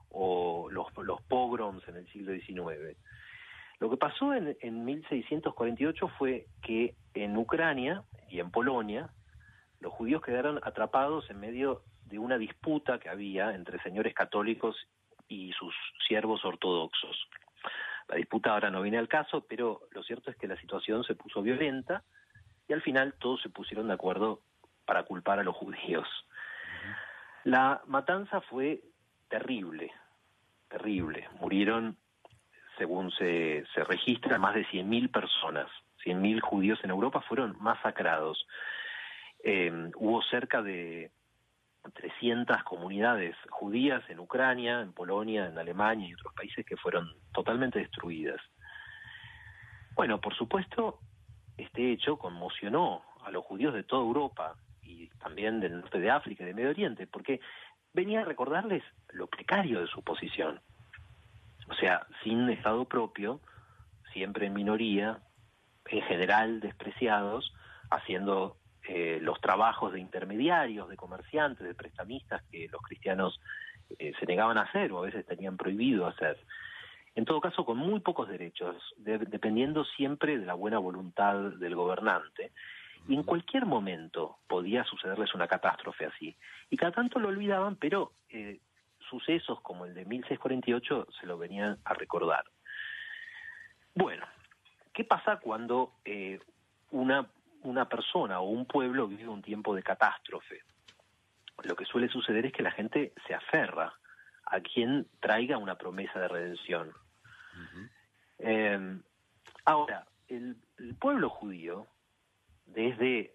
o 0.10 0.70
los, 0.70 0.96
los 0.98 1.24
pogroms 1.24 1.88
en 1.88 1.96
el 1.96 2.08
siglo 2.12 2.34
XIX. 2.34 2.96
Lo 3.80 3.90
que 3.90 3.98
pasó 3.98 4.32
en, 4.36 4.56
en 4.62 4.86
1648 4.86 6.08
fue 6.20 6.46
que 6.62 6.94
en 7.16 7.36
Ucrania 7.36 8.04
y 8.30 8.40
en 8.40 8.52
Polonia 8.52 9.10
los 9.84 9.94
judíos 9.94 10.22
quedaron 10.22 10.62
atrapados 10.64 11.30
en 11.30 11.40
medio 11.42 11.84
de 12.06 12.18
una 12.18 12.38
disputa 12.38 13.00
que 13.00 13.10
había 13.10 13.54
entre 13.54 13.84
señores 13.84 14.14
católicos 14.14 14.76
y 15.28 15.52
sus 15.52 15.76
siervos 16.08 16.44
ortodoxos. 16.46 17.28
La 18.08 18.16
disputa 18.16 18.52
ahora 18.52 18.72
no 18.72 18.82
viene 18.82 18.98
al 18.98 19.10
caso, 19.10 19.46
pero 19.48 19.82
lo 19.92 20.02
cierto 20.04 20.32
es 20.32 20.38
que 20.38 20.48
la 20.48 20.56
situación 20.56 21.04
se 21.04 21.16
puso 21.16 21.42
violenta 21.42 22.04
y 22.68 22.74
al 22.74 22.82
final 22.82 23.14
todos 23.20 23.42
se 23.42 23.50
pusieron 23.50 23.88
de 23.88 23.94
acuerdo 23.94 24.42
para 24.86 25.04
culpar 25.04 25.40
a 25.40 25.44
los 25.44 25.56
judíos. 25.56 26.08
La 27.44 27.82
matanza 27.86 28.40
fue 28.40 28.82
terrible, 29.28 29.92
terrible. 30.70 31.28
Murieron, 31.42 31.98
según 32.78 33.12
se, 33.12 33.66
registra, 33.86 34.38
más 34.38 34.56
de 34.56 34.66
100.000 34.68 35.12
personas. 35.12 35.68
100.000 36.06 36.40
judíos 36.40 36.80
en 36.84 36.90
Europa 36.90 37.20
fueron 37.28 37.58
masacrados. 37.60 38.48
Eh, 39.44 39.92
hubo 39.96 40.22
cerca 40.24 40.62
de 40.62 41.12
300 41.92 42.64
comunidades 42.64 43.36
judías 43.50 44.02
en 44.10 44.20
Ucrania, 44.20 44.82
en 44.82 44.94
Polonia, 44.94 45.48
en 45.48 45.58
Alemania 45.58 46.08
y 46.08 46.14
otros 46.14 46.34
países 46.34 46.66
que 46.66 46.78
fueron 46.78 47.12
totalmente 47.34 47.80
destruidas. 47.80 48.40
Bueno, 49.96 50.22
por 50.22 50.34
supuesto, 50.36 51.00
este 51.58 51.92
hecho 51.92 52.18
conmocionó 52.18 53.04
a 53.24 53.32
los 53.32 53.44
judíos 53.46 53.74
de 53.74 53.84
toda 53.84 54.02
Europa 54.02 54.56
y 54.82 55.10
también 55.20 55.60
del 55.60 55.82
norte 55.82 56.00
de 56.00 56.10
África 56.10 56.44
y 56.44 56.48
de 56.48 56.54
Medio 56.54 56.70
Oriente, 56.70 57.06
porque 57.06 57.40
venía 57.94 58.22
a 58.22 58.26
recordarles 58.26 58.84
lo 59.10 59.28
precario 59.28 59.82
de 59.82 59.88
su 59.88 60.02
posición. 60.04 60.62
O 61.70 61.76
sea, 61.76 62.08
sin 62.24 62.50
Estado 62.50 62.86
propio, 62.86 63.40
siempre 64.14 64.48
en 64.48 64.54
minoría, 64.54 65.20
en 65.86 66.02
general 66.04 66.60
despreciados, 66.60 67.54
haciendo 67.92 68.58
eh, 68.86 69.20
los 69.22 69.40
trabajos 69.40 69.94
de 69.94 70.02
intermediarios, 70.02 70.90
de 70.90 70.98
comerciantes, 70.98 71.66
de 71.66 71.74
prestamistas 71.74 72.44
que 72.52 72.68
los 72.70 72.82
cristianos 72.82 73.40
eh, 73.98 74.12
se 74.20 74.26
negaban 74.26 74.58
a 74.58 74.64
hacer 74.64 74.92
o 74.92 75.00
a 75.00 75.06
veces 75.06 75.26
tenían 75.26 75.56
prohibido 75.56 76.06
hacer. 76.06 76.38
En 77.16 77.24
todo 77.24 77.40
caso, 77.40 77.64
con 77.64 77.78
muy 77.78 78.02
pocos 78.02 78.28
derechos, 78.28 78.76
de, 78.98 79.20
dependiendo 79.20 79.86
siempre 79.86 80.38
de 80.38 80.46
la 80.46 80.56
buena 80.56 80.80
voluntad 80.80 81.36
del 81.52 81.76
gobernante. 81.76 82.52
Y 83.08 83.16
en 83.16 83.24
cualquier 83.24 83.66
momento 83.66 84.38
podía 84.48 84.84
sucederles 84.84 85.34
una 85.34 85.48
catástrofe 85.48 86.06
así. 86.06 86.36
Y 86.70 86.76
cada 86.76 86.92
tanto 86.92 87.20
lo 87.20 87.30
olvidaban, 87.30 87.78
pero 87.78 88.12
eh, 88.30 88.60
sucesos 89.10 89.62
como 89.62 89.86
el 89.86 89.94
de 89.94 90.04
1648 90.06 91.08
se 91.22 91.26
lo 91.26 91.38
venían 91.38 91.78
a 91.86 91.94
recordar. 91.94 92.44
Bueno, 93.96 94.26
¿qué 94.92 95.06
pasa 95.06 95.38
cuando 95.38 95.94
una, 96.92 97.28
una 97.64 97.88
persona 97.88 98.40
o 98.40 98.50
un 98.50 98.66
pueblo 98.66 99.08
vive 99.08 99.28
un 99.28 99.42
tiempo 99.42 99.76
de 99.76 99.84
catástrofe? 99.84 100.62
Lo 101.64 101.76
que 101.76 101.86
suele 101.86 102.10
suceder 102.10 102.46
es 102.46 102.54
que 102.54 102.64
la 102.64 102.72
gente 102.72 103.14
se 103.28 103.34
aferra 103.34 103.94
a 104.46 104.60
quien 104.60 105.08
traiga 105.20 105.58
una 105.58 105.76
promesa 105.76 106.20
de 106.20 106.28
redención. 106.28 106.92
Eh, 108.40 109.00
ahora, 109.66 110.06
el, 110.28 110.58
el 110.78 110.96
pueblo 110.96 111.30
judío, 111.30 111.88
desde, 112.66 113.34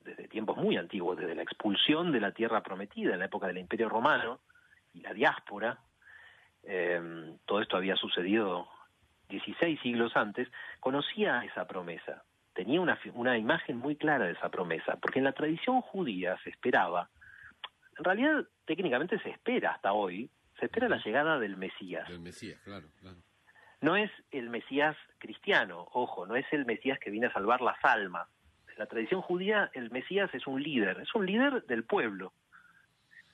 desde 0.00 0.28
tiempos 0.28 0.56
muy 0.56 0.76
antiguos, 0.76 1.16
desde 1.16 1.34
la 1.34 1.42
expulsión 1.42 2.12
de 2.12 2.20
la 2.20 2.32
tierra 2.32 2.62
prometida 2.62 3.14
en 3.14 3.18
la 3.20 3.24
época 3.26 3.46
del 3.46 3.58
Imperio 3.58 3.88
Romano 3.88 4.40
y 4.92 5.00
la 5.00 5.12
diáspora, 5.12 5.78
eh, 6.62 7.36
todo 7.44 7.60
esto 7.60 7.76
había 7.76 7.96
sucedido 7.96 8.68
16 9.28 9.80
siglos 9.80 10.16
antes, 10.16 10.48
conocía 10.80 11.44
esa 11.44 11.66
promesa, 11.66 12.24
tenía 12.54 12.80
una, 12.80 12.98
una 13.14 13.36
imagen 13.36 13.76
muy 13.78 13.96
clara 13.96 14.26
de 14.26 14.32
esa 14.32 14.48
promesa, 14.48 14.96
porque 14.96 15.18
en 15.18 15.24
la 15.24 15.32
tradición 15.32 15.80
judía 15.82 16.38
se 16.44 16.50
esperaba, 16.50 17.10
en 17.98 18.04
realidad 18.04 18.44
técnicamente 18.64 19.18
se 19.20 19.30
espera 19.30 19.72
hasta 19.72 19.92
hoy, 19.92 20.30
se 20.58 20.66
espera 20.66 20.88
la 20.88 21.02
llegada 21.04 21.38
del 21.38 21.56
Mesías. 21.56 22.08
Del 22.08 22.20
Mesías, 22.20 22.60
claro, 22.64 22.88
claro. 23.00 23.18
No 23.80 23.96
es 23.96 24.10
el 24.30 24.48
Mesías 24.48 24.96
cristiano, 25.18 25.86
ojo, 25.92 26.26
no 26.26 26.36
es 26.36 26.46
el 26.52 26.64
Mesías 26.64 26.98
que 26.98 27.10
viene 27.10 27.26
a 27.26 27.32
salvar 27.32 27.60
las 27.60 27.76
almas. 27.84 28.28
En 28.72 28.78
la 28.78 28.86
tradición 28.86 29.20
judía 29.20 29.70
el 29.74 29.90
Mesías 29.90 30.32
es 30.32 30.46
un 30.46 30.62
líder, 30.62 31.00
es 31.00 31.14
un 31.14 31.26
líder 31.26 31.64
del 31.66 31.84
pueblo, 31.84 32.32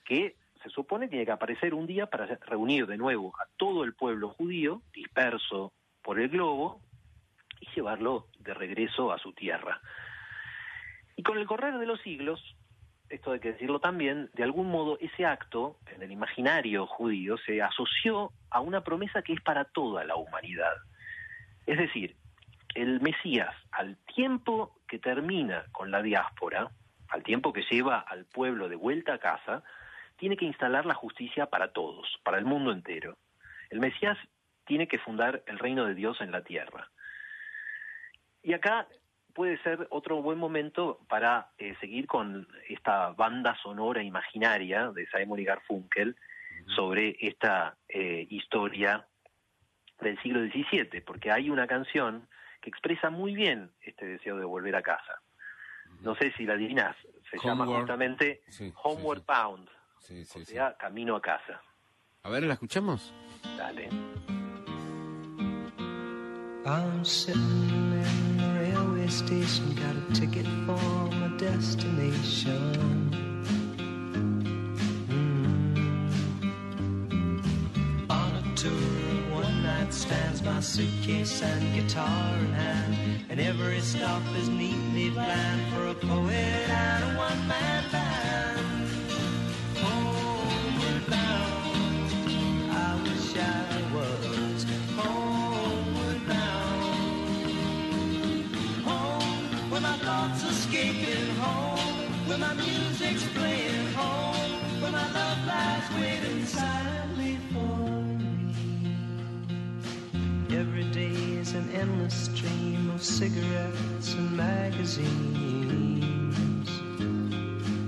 que 0.03 0.35
se 0.61 0.69
supone 0.69 1.07
tiene 1.07 1.25
que 1.25 1.31
aparecer 1.31 1.73
un 1.73 1.87
día 1.87 2.07
para 2.07 2.25
reunir 2.25 2.85
de 2.85 2.97
nuevo 2.97 3.33
a 3.39 3.47
todo 3.57 3.83
el 3.83 3.93
pueblo 3.93 4.29
judío 4.29 4.81
disperso 4.93 5.73
por 6.03 6.19
el 6.19 6.29
globo 6.29 6.81
y 7.61 7.69
llevarlo 7.73 8.27
de 8.39 8.53
regreso 8.53 9.13
a 9.13 9.19
su 9.19 9.31
tierra. 9.31 9.79
Y 11.15 11.23
con 11.23 11.37
el 11.37 11.47
correr 11.47 11.77
de 11.77 11.85
los 11.85 12.01
siglos, 12.01 12.41
esto 13.09 13.31
hay 13.31 13.39
que 13.39 13.53
decirlo 13.53 13.79
también, 13.79 14.29
de 14.33 14.43
algún 14.43 14.69
modo 14.69 14.97
ese 14.99 15.25
acto 15.25 15.77
en 15.87 16.01
el 16.01 16.11
imaginario 16.11 16.87
judío 16.87 17.37
se 17.37 17.61
asoció 17.61 18.31
a 18.49 18.59
una 18.59 18.83
promesa 18.83 19.21
que 19.21 19.33
es 19.33 19.41
para 19.41 19.65
toda 19.65 20.03
la 20.03 20.15
humanidad. 20.15 20.73
Es 21.65 21.77
decir, 21.77 22.15
el 22.73 23.01
Mesías, 23.01 23.53
al 23.71 23.97
tiempo 24.15 24.75
que 24.87 24.99
termina 24.99 25.65
con 25.71 25.91
la 25.91 26.01
diáspora, 26.01 26.71
al 27.09 27.23
tiempo 27.23 27.53
que 27.53 27.63
lleva 27.69 27.99
al 27.99 28.25
pueblo 28.25 28.69
de 28.69 28.75
vuelta 28.75 29.15
a 29.15 29.19
casa, 29.19 29.63
tiene 30.17 30.37
que 30.37 30.45
instalar 30.45 30.85
la 30.85 30.93
justicia 30.93 31.47
para 31.47 31.73
todos, 31.73 32.07
para 32.23 32.37
el 32.37 32.45
mundo 32.45 32.71
entero. 32.71 33.17
El 33.69 33.79
Mesías 33.79 34.17
tiene 34.65 34.87
que 34.87 34.99
fundar 34.99 35.43
el 35.47 35.59
reino 35.59 35.85
de 35.85 35.95
Dios 35.95 36.21
en 36.21 36.31
la 36.31 36.43
tierra. 36.43 36.89
Y 38.43 38.53
acá 38.53 38.87
puede 39.33 39.57
ser 39.63 39.87
otro 39.91 40.21
buen 40.21 40.37
momento 40.37 40.99
para 41.07 41.51
eh, 41.57 41.75
seguir 41.79 42.07
con 42.07 42.47
esta 42.67 43.09
banda 43.11 43.55
sonora 43.61 44.03
imaginaria 44.03 44.91
de 44.91 45.07
Simon 45.07 45.39
y 45.39 45.45
Garfunkel 45.45 46.15
sobre 46.75 47.15
esta 47.19 47.75
eh, 47.87 48.27
historia 48.29 49.05
del 49.99 50.21
siglo 50.21 50.41
XVII, 50.41 51.01
porque 51.01 51.31
hay 51.31 51.49
una 51.49 51.67
canción 51.67 52.27
que 52.61 52.69
expresa 52.69 53.09
muy 53.09 53.33
bien 53.35 53.71
este 53.81 54.05
deseo 54.05 54.37
de 54.37 54.45
volver 54.45 54.75
a 54.75 54.81
casa. 54.81 55.21
No 56.01 56.15
sé 56.15 56.31
si 56.37 56.45
la 56.45 56.53
adivinas, 56.53 56.95
se 57.29 57.37
llama 57.43 57.65
justamente 57.65 58.41
Sí, 58.47 58.71
Homeward 58.83 59.19
sí. 59.19 59.25
Bound, 59.27 59.69
Sí, 59.99 60.25
sí, 60.25 60.39
o 60.41 60.45
sí. 60.45 60.53
sea, 60.53 60.75
camino 60.77 61.15
a 61.15 61.21
casa. 61.21 61.61
A 62.23 62.29
ver, 62.29 62.43
¿la 62.43 62.53
escuchamos? 62.53 63.13
Dale. 63.57 63.89
I'm 66.63 67.03
railway 69.01 69.11
station, 69.11 69.73
got 69.75 69.95
a 69.95 70.01
ticket 70.13 70.45
for 70.65 71.09
my 71.15 71.27
destination. 71.37 73.09
Mm. 75.09 75.75
On 78.09 78.35
a 78.35 78.55
tour 78.55 78.71
one 79.33 79.63
night 79.63 79.93
stands, 79.93 80.41
my 80.43 80.59
suitcase 80.59 81.41
and 81.41 81.73
guitar 81.75 82.35
in 82.39 82.53
hand, 82.53 83.23
and 83.29 83.39
every 83.39 83.79
stop 83.81 84.21
is 84.37 84.49
neatly 84.49 85.11
planned 85.11 85.73
for 85.73 85.87
a 85.87 85.95
poet 85.95 86.69
and 86.69 87.03
a 87.03 87.07
one-man 87.17 87.49
band. 87.49 87.80
Is 111.51 111.57
an 111.57 111.69
endless 111.71 112.13
stream 112.13 112.89
of 112.91 113.03
cigarettes 113.03 114.13
and 114.13 114.37
magazines. 114.37 115.09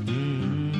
Mm. 0.05 0.73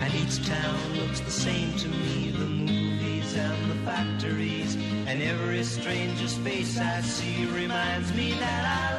And 0.00 0.14
each 0.14 0.44
town 0.46 0.78
looks 0.96 1.20
the 1.20 1.30
same 1.30 1.76
to 1.78 1.88
me 1.88 2.30
the 2.30 2.46
movies 2.46 3.36
and 3.36 3.70
the 3.70 3.76
factories. 3.84 4.74
And 5.06 5.22
every 5.22 5.62
stranger's 5.62 6.34
face 6.38 6.78
I 6.78 7.02
see 7.02 7.46
reminds 7.46 8.12
me 8.14 8.32
that 8.32 8.64
I 8.64 8.93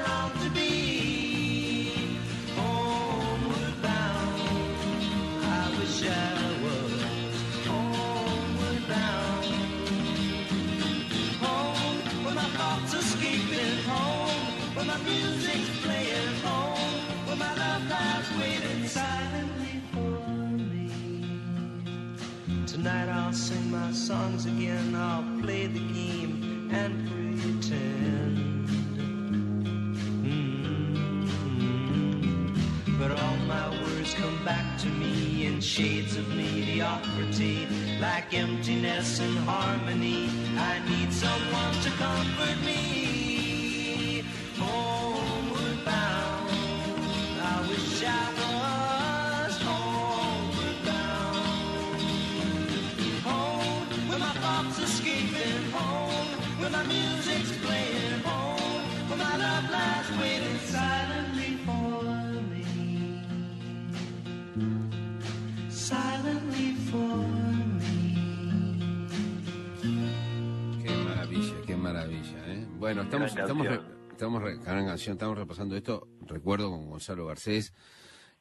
estamos, 73.45 73.67
re- 73.67 74.11
estamos, 74.11 74.41
re- 74.43 74.59
canción, 74.63 75.13
estamos 75.13 75.37
repasando 75.37 75.75
esto, 75.75 76.07
recuerdo 76.21 76.69
con 76.69 76.89
Gonzalo 76.89 77.25
Garcés, 77.25 77.73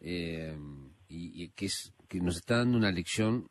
eh, 0.01 0.57
y, 1.09 1.45
y 1.45 1.51
que, 1.51 1.67
es, 1.67 1.95
que 2.09 2.21
nos 2.21 2.37
está 2.37 2.59
dando 2.59 2.79
una 2.79 2.91
lección 2.91 3.47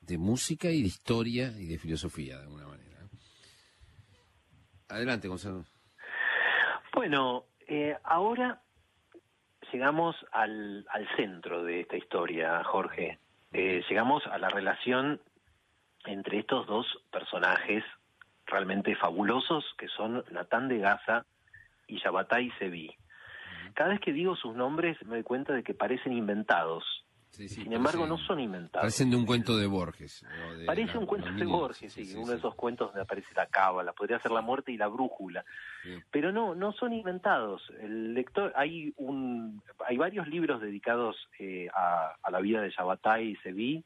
de 0.00 0.18
música 0.18 0.68
y 0.70 0.82
de 0.82 0.88
historia 0.88 1.52
y 1.58 1.66
de 1.66 1.78
filosofía, 1.78 2.36
de 2.36 2.42
alguna 2.44 2.66
manera. 2.68 3.00
Adelante, 4.88 5.28
Gonzalo. 5.28 5.64
Bueno, 6.94 7.46
eh, 7.66 7.96
ahora 8.04 8.62
llegamos 9.72 10.14
al, 10.32 10.86
al 10.90 11.08
centro 11.16 11.64
de 11.64 11.80
esta 11.80 11.96
historia, 11.96 12.62
Jorge. 12.64 13.18
Eh, 13.52 13.82
llegamos 13.88 14.22
a 14.26 14.38
la 14.38 14.48
relación 14.48 15.20
entre 16.04 16.38
estos 16.38 16.66
dos 16.66 16.86
personajes 17.10 17.82
realmente 18.46 18.94
fabulosos 18.96 19.64
que 19.78 19.88
son 19.88 20.24
Natán 20.30 20.68
de 20.68 20.78
Gaza 20.78 21.24
y 21.86 22.00
Yabatay 22.02 22.50
Sevi. 22.58 22.94
Cada 23.74 23.90
vez 23.90 24.00
que 24.00 24.12
digo 24.12 24.36
sus 24.36 24.54
nombres 24.54 24.96
me 25.04 25.16
doy 25.16 25.22
cuenta 25.22 25.52
de 25.52 25.62
que 25.62 25.74
parecen 25.74 26.12
inventados. 26.12 26.84
Sí, 27.30 27.50
sí, 27.50 27.64
Sin 27.64 27.72
embargo, 27.74 28.04
parecen- 28.04 28.08
no 28.08 28.18
son 28.18 28.40
inventados. 28.40 28.84
Parecen 28.84 29.10
de 29.10 29.16
un 29.16 29.26
cuento 29.26 29.58
de 29.58 29.66
Borges. 29.66 30.24
de 30.58 30.64
Parece 30.64 30.94
la- 30.94 31.00
un 31.00 31.06
cuento 31.06 31.30
de 31.30 31.44
Borges, 31.44 31.92
sí, 31.92 32.14
uno 32.16 32.30
de 32.30 32.38
esos 32.38 32.54
cuentos 32.54 32.88
donde 32.88 33.02
aparece 33.02 33.28
la 33.34 33.44
cábala, 33.46 33.92
podría 33.92 34.18
ser 34.20 34.30
la 34.30 34.40
muerte 34.40 34.72
y 34.72 34.78
la 34.78 34.86
brújula. 34.86 35.44
Pero 36.10 36.32
no, 36.32 36.54
no 36.54 36.72
son 36.72 36.94
inventados. 36.94 37.62
El 37.80 38.14
lector, 38.14 38.52
hay 38.56 38.94
un, 38.96 39.62
hay 39.86 39.98
varios 39.98 40.26
libros 40.28 40.62
dedicados 40.62 41.28
eh, 41.38 41.68
a, 41.74 42.14
a 42.22 42.30
la 42.30 42.40
vida 42.40 42.62
de 42.62 42.70
Shabbatai 42.70 43.24
y 43.32 43.36
Sevi. 43.36 43.84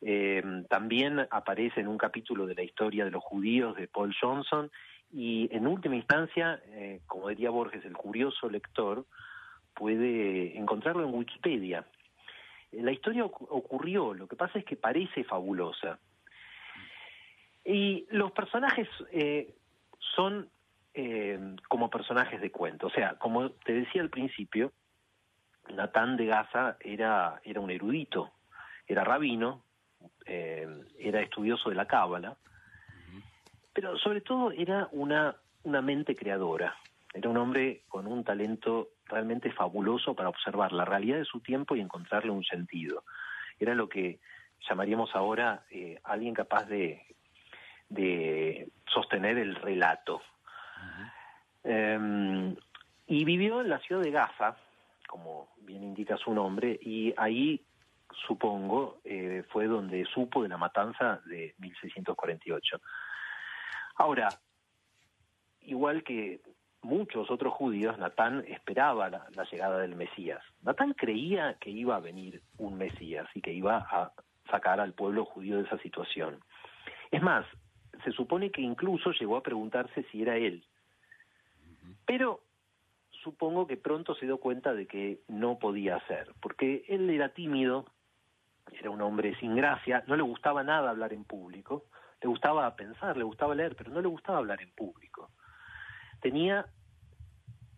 Eh, 0.00 0.42
también 0.68 1.26
aparece 1.30 1.80
en 1.80 1.88
un 1.88 1.98
capítulo 1.98 2.46
de 2.46 2.54
la 2.54 2.62
historia 2.62 3.04
de 3.04 3.10
los 3.10 3.22
judíos 3.22 3.76
de 3.76 3.88
Paul 3.88 4.14
Johnson 4.18 4.70
y 5.12 5.48
en 5.54 5.66
última 5.66 5.96
instancia, 5.96 6.60
eh, 6.68 7.00
como 7.06 7.28
diría 7.28 7.50
Borges, 7.50 7.84
el 7.84 7.96
curioso 7.96 8.48
lector 8.48 9.06
puede 9.74 10.56
encontrarlo 10.58 11.04
en 11.04 11.14
Wikipedia. 11.14 11.86
La 12.72 12.92
historia 12.92 13.24
ocu- 13.24 13.46
ocurrió, 13.48 14.14
lo 14.14 14.26
que 14.26 14.36
pasa 14.36 14.58
es 14.58 14.64
que 14.64 14.76
parece 14.76 15.24
fabulosa. 15.24 15.98
Y 17.64 18.06
los 18.10 18.32
personajes 18.32 18.88
eh, 19.12 19.54
son 20.14 20.48
eh, 20.92 21.38
como 21.68 21.88
personajes 21.90 22.40
de 22.40 22.50
cuento. 22.50 22.88
O 22.88 22.90
sea, 22.90 23.14
como 23.18 23.50
te 23.50 23.72
decía 23.72 24.02
al 24.02 24.10
principio, 24.10 24.72
Natán 25.74 26.16
de 26.16 26.26
Gaza 26.26 26.76
era, 26.80 27.40
era 27.42 27.60
un 27.60 27.70
erudito, 27.70 28.32
era 28.86 29.02
rabino, 29.02 29.63
eh, 30.26 30.66
era 30.98 31.20
estudioso 31.20 31.70
de 31.70 31.76
la 31.76 31.86
cábala, 31.86 32.36
pero 33.72 33.98
sobre 33.98 34.20
todo 34.20 34.52
era 34.52 34.88
una, 34.92 35.36
una 35.64 35.82
mente 35.82 36.14
creadora. 36.14 36.76
Era 37.12 37.28
un 37.28 37.36
hombre 37.36 37.82
con 37.88 38.06
un 38.06 38.24
talento 38.24 38.88
realmente 39.06 39.52
fabuloso 39.52 40.14
para 40.14 40.28
observar 40.28 40.72
la 40.72 40.84
realidad 40.84 41.18
de 41.18 41.24
su 41.24 41.40
tiempo 41.40 41.76
y 41.76 41.80
encontrarle 41.80 42.30
un 42.30 42.44
sentido. 42.44 43.04
Era 43.58 43.74
lo 43.74 43.88
que 43.88 44.18
llamaríamos 44.68 45.14
ahora 45.14 45.64
eh, 45.70 46.00
alguien 46.04 46.34
capaz 46.34 46.64
de, 46.64 47.02
de 47.88 48.68
sostener 48.86 49.38
el 49.38 49.54
relato. 49.56 50.22
Eh, 51.62 52.54
y 53.06 53.24
vivió 53.24 53.60
en 53.60 53.68
la 53.68 53.78
ciudad 53.80 54.02
de 54.02 54.10
Gaza, 54.10 54.56
como 55.06 55.48
bien 55.58 55.82
indica 55.82 56.16
su 56.16 56.32
nombre, 56.32 56.78
y 56.80 57.12
ahí, 57.16 57.60
supongo, 58.26 59.00
eh, 59.04 59.44
fue 59.50 59.66
donde 59.66 60.04
supo 60.06 60.42
de 60.42 60.48
la 60.48 60.58
matanza 60.58 61.20
de 61.26 61.54
1648. 61.58 62.80
Ahora, 63.96 64.28
igual 65.60 66.02
que 66.02 66.40
muchos 66.82 67.30
otros 67.30 67.52
judíos, 67.54 67.98
Natán 67.98 68.44
esperaba 68.48 69.08
la, 69.08 69.26
la 69.34 69.44
llegada 69.44 69.78
del 69.78 69.96
Mesías. 69.96 70.42
Natán 70.62 70.92
creía 70.94 71.56
que 71.60 71.70
iba 71.70 71.96
a 71.96 72.00
venir 72.00 72.42
un 72.58 72.76
Mesías 72.76 73.28
y 73.34 73.40
que 73.40 73.52
iba 73.52 73.78
a 73.78 74.12
sacar 74.50 74.80
al 74.80 74.92
pueblo 74.92 75.24
judío 75.24 75.56
de 75.56 75.64
esa 75.64 75.78
situación. 75.78 76.40
Es 77.10 77.22
más, 77.22 77.46
se 78.04 78.12
supone 78.12 78.50
que 78.50 78.60
incluso 78.60 79.12
llegó 79.12 79.36
a 79.36 79.42
preguntarse 79.42 80.04
si 80.10 80.22
era 80.22 80.36
él. 80.36 80.64
Pero 82.06 82.40
supongo 83.22 83.66
que 83.66 83.76
pronto 83.76 84.14
se 84.14 84.26
dio 84.26 84.38
cuenta 84.38 84.74
de 84.74 84.86
que 84.86 85.20
no 85.28 85.58
podía 85.58 85.98
ser, 86.06 86.32
porque 86.40 86.84
él 86.88 87.08
era 87.08 87.30
tímido, 87.30 87.86
era 88.72 88.90
un 88.90 89.02
hombre 89.02 89.34
sin 89.36 89.54
gracia, 89.56 90.02
no 90.06 90.16
le 90.16 90.22
gustaba 90.22 90.62
nada 90.62 90.90
hablar 90.90 91.12
en 91.12 91.24
público, 91.24 91.84
le 92.20 92.28
gustaba 92.28 92.74
pensar, 92.74 93.16
le 93.16 93.24
gustaba 93.24 93.54
leer, 93.54 93.76
pero 93.76 93.90
no 93.90 94.00
le 94.00 94.08
gustaba 94.08 94.38
hablar 94.38 94.62
en 94.62 94.70
público. 94.70 95.30
Tenía 96.20 96.66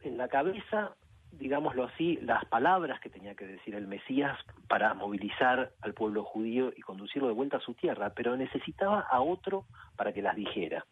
en 0.03 0.17
la 0.17 0.29
cabeza, 0.29 0.95
digámoslo 1.33 1.85
así, 1.85 2.17
las 2.23 2.45
palabras 2.45 3.01
que 3.01 3.11
tenía 3.11 3.35
que 3.35 3.47
decir 3.47 3.75
el 3.75 3.87
Mesías 3.87 4.39
para 4.69 4.95
movilizar 4.95 5.73
al 5.81 5.95
pueblo 5.95 6.25
judío 6.25 6.73
y 6.77 6.81
conducirlo 6.81 7.29
de 7.29 7.35
vuelta 7.35 7.57
a 7.57 7.61
su 7.61 7.75
tierra, 7.75 8.11
pero 8.11 8.37
necesitaba 8.37 9.01
a 9.01 9.21
otro 9.21 9.65
para 9.97 10.13
que 10.13 10.23
las 10.23 10.37
dijera. 10.37 10.87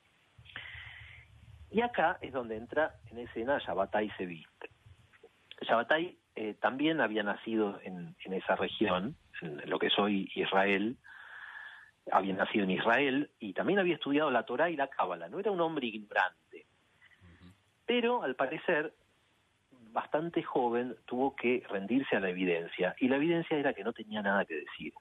Y 1.70 1.80
acá 1.80 2.18
es 2.20 2.33
donde 2.33 2.57
entra 2.57 2.94
en 3.11 3.18
escena 3.18 3.59
Shabbatai 3.59 4.11
Sevi. 4.16 4.46
Shabbatai 5.62 6.16
eh, 6.36 6.54
también 6.60 7.00
había 7.00 7.22
nacido 7.22 7.80
en, 7.82 8.16
esa 8.24 8.56
región, 8.56 9.16
en 9.40 9.68
lo 9.70 9.78
que 9.78 9.86
es 9.86 9.98
hoy 9.98 10.30
Israel, 10.34 10.96
había 12.10 12.34
nacido 12.34 12.64
en 12.64 12.72
Israel 12.72 13.30
y 13.38 13.52
también 13.52 13.78
había 13.78 13.94
estudiado 13.94 14.30
la 14.30 14.44
Torá 14.44 14.70
y 14.70 14.76
la 14.76 14.88
Cábala. 14.88 15.28
No 15.28 15.38
era 15.38 15.50
un 15.50 15.60
hombre 15.60 15.86
ignorante, 15.86 16.66
pero 17.86 18.22
al 18.22 18.34
parecer 18.34 18.94
bastante 19.70 20.42
joven 20.42 20.96
tuvo 21.06 21.36
que 21.36 21.62
rendirse 21.68 22.16
a 22.16 22.20
la 22.20 22.30
evidencia 22.30 22.96
y 22.98 23.08
la 23.08 23.16
evidencia 23.16 23.56
era 23.56 23.72
que 23.72 23.84
no 23.84 23.92
tenía 23.92 24.22
nada 24.22 24.44
que 24.44 24.56
decir. 24.56 24.92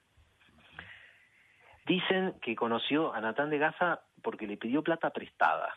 Dicen 1.86 2.36
que 2.42 2.56
conoció 2.56 3.14
a 3.14 3.20
Natán 3.20 3.50
de 3.50 3.58
Gaza 3.58 4.02
porque 4.22 4.48
le 4.48 4.58
pidió 4.58 4.84
plata 4.84 5.10
prestada. 5.10 5.76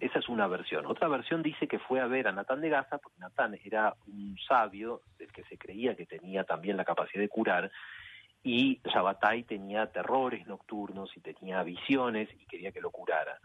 Esa 0.00 0.18
es 0.18 0.28
una 0.28 0.46
versión. 0.46 0.86
Otra 0.86 1.08
versión 1.08 1.42
dice 1.42 1.68
que 1.68 1.78
fue 1.78 2.00
a 2.00 2.06
ver 2.06 2.28
a 2.28 2.32
Natán 2.32 2.60
de 2.60 2.68
Gaza 2.68 2.98
porque 2.98 3.18
Natán 3.18 3.58
era 3.64 3.94
un 4.06 4.36
sabio 4.48 5.02
del 5.18 5.32
que 5.32 5.44
se 5.44 5.56
creía 5.56 5.94
que 5.94 6.06
tenía 6.06 6.44
también 6.44 6.76
la 6.76 6.84
capacidad 6.84 7.20
de 7.20 7.28
curar 7.28 7.70
y 8.42 8.80
Shabbatai 8.84 9.44
tenía 9.44 9.86
terrores 9.92 10.46
nocturnos 10.46 11.16
y 11.16 11.20
tenía 11.20 11.62
visiones 11.62 12.28
y 12.38 12.46
quería 12.46 12.72
que 12.72 12.80
lo 12.80 12.90
curara. 12.90 13.38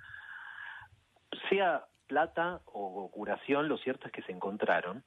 Sea 1.49 1.85
plata 2.07 2.61
o 2.65 3.11
curación, 3.11 3.67
lo 3.67 3.77
cierto 3.77 4.07
es 4.07 4.11
que 4.11 4.23
se 4.23 4.31
encontraron 4.31 5.03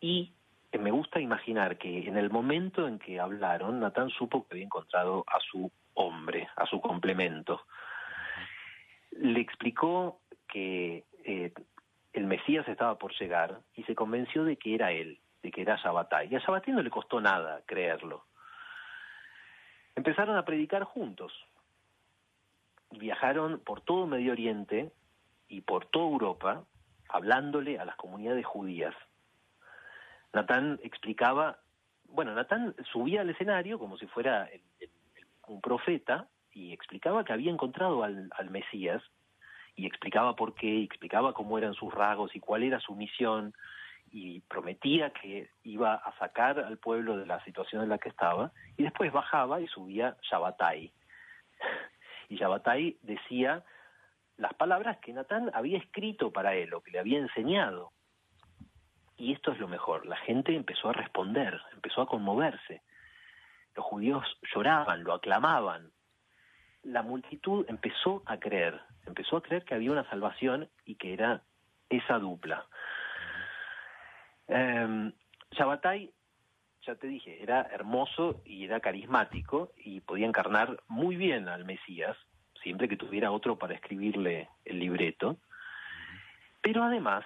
y 0.00 0.34
me 0.78 0.90
gusta 0.90 1.20
imaginar 1.20 1.78
que 1.78 2.06
en 2.06 2.16
el 2.16 2.30
momento 2.30 2.86
en 2.86 2.98
que 2.98 3.18
hablaron, 3.18 3.80
Natán 3.80 4.10
supo 4.10 4.46
que 4.46 4.54
había 4.54 4.64
encontrado 4.64 5.24
a 5.26 5.40
su 5.40 5.70
hombre, 5.94 6.48
a 6.56 6.66
su 6.66 6.80
complemento. 6.80 7.62
Le 9.20 9.40
explicó 9.40 10.20
que 10.48 11.04
eh, 11.24 11.52
el 12.14 12.26
Mesías 12.26 12.66
estaba 12.68 12.96
por 12.98 13.12
llegar 13.18 13.60
y 13.74 13.82
se 13.84 13.94
convenció 13.94 14.44
de 14.44 14.56
que 14.56 14.74
era 14.74 14.92
él, 14.92 15.20
de 15.42 15.50
que 15.50 15.62
era 15.62 15.76
Shabbatai. 15.76 16.28
Y 16.30 16.36
a 16.36 16.38
Shabbatai 16.38 16.72
no 16.74 16.82
le 16.82 16.90
costó 16.90 17.20
nada 17.20 17.62
creerlo. 17.66 18.24
Empezaron 19.94 20.36
a 20.36 20.44
predicar 20.44 20.84
juntos. 20.84 21.32
Viajaron 22.92 23.60
por 23.60 23.82
todo 23.82 24.06
Medio 24.06 24.32
Oriente 24.32 24.90
y 25.48 25.60
por 25.60 25.86
toda 25.86 26.10
Europa 26.10 26.64
hablándole 27.08 27.78
a 27.78 27.84
las 27.84 27.96
comunidades 27.96 28.46
judías. 28.46 28.94
Natán 30.32 30.80
explicaba, 30.82 31.58
bueno, 32.06 32.34
Natán 32.34 32.74
subía 32.90 33.20
al 33.20 33.30
escenario 33.30 33.78
como 33.78 33.98
si 33.98 34.06
fuera 34.06 34.48
un 35.48 35.60
profeta 35.60 36.28
y 36.52 36.72
explicaba 36.72 37.24
que 37.24 37.32
había 37.32 37.52
encontrado 37.52 38.02
al, 38.02 38.30
al 38.36 38.50
Mesías 38.50 39.02
y 39.76 39.86
explicaba 39.86 40.36
por 40.36 40.54
qué, 40.54 40.66
y 40.66 40.84
explicaba 40.84 41.32
cómo 41.32 41.58
eran 41.58 41.74
sus 41.74 41.92
rasgos 41.92 42.34
y 42.34 42.40
cuál 42.40 42.62
era 42.62 42.80
su 42.80 42.94
misión 42.94 43.54
y 44.12 44.40
prometía 44.40 45.10
que 45.10 45.50
iba 45.62 45.94
a 45.94 46.18
sacar 46.18 46.58
al 46.58 46.78
pueblo 46.78 47.16
de 47.16 47.26
la 47.26 47.42
situación 47.44 47.82
en 47.82 47.88
la 47.88 47.98
que 47.98 48.08
estaba 48.08 48.52
y 48.76 48.82
después 48.82 49.12
bajaba 49.12 49.60
y 49.60 49.66
subía 49.68 50.16
Shabbatai. 50.22 50.92
Y 52.28 52.36
Shabbatai 52.36 52.96
decía 53.02 53.64
las 54.36 54.54
palabras 54.54 54.98
que 54.98 55.12
Natán 55.12 55.50
había 55.52 55.78
escrito 55.78 56.32
para 56.32 56.54
él 56.54 56.72
o 56.74 56.80
que 56.80 56.92
le 56.92 57.00
había 57.00 57.18
enseñado. 57.18 57.90
Y 59.16 59.32
esto 59.32 59.50
es 59.50 59.58
lo 59.58 59.66
mejor, 59.66 60.06
la 60.06 60.16
gente 60.16 60.54
empezó 60.54 60.90
a 60.90 60.92
responder, 60.92 61.60
empezó 61.72 62.02
a 62.02 62.06
conmoverse. 62.06 62.82
Los 63.74 63.84
judíos 63.84 64.24
lloraban, 64.54 65.02
lo 65.02 65.12
aclamaban. 65.12 65.90
La 66.82 67.02
multitud 67.02 67.66
empezó 67.68 68.22
a 68.26 68.38
creer, 68.38 68.80
empezó 69.06 69.36
a 69.36 69.42
creer 69.42 69.64
que 69.64 69.74
había 69.74 69.92
una 69.92 70.08
salvación 70.08 70.68
y 70.84 70.94
que 70.94 71.12
era 71.12 71.42
esa 71.88 72.18
dupla. 72.18 72.66
Eh, 74.48 75.12
ya 76.86 76.94
te 76.94 77.06
dije, 77.06 77.42
era 77.42 77.62
hermoso 77.62 78.42
y 78.44 78.64
era 78.64 78.80
carismático 78.80 79.72
y 79.76 80.00
podía 80.00 80.26
encarnar 80.26 80.82
muy 80.88 81.16
bien 81.16 81.48
al 81.48 81.64
Mesías, 81.64 82.16
siempre 82.62 82.88
que 82.88 82.96
tuviera 82.96 83.30
otro 83.30 83.58
para 83.58 83.74
escribirle 83.74 84.48
el 84.64 84.78
libreto. 84.78 85.36
Pero 86.60 86.82
además, 86.82 87.24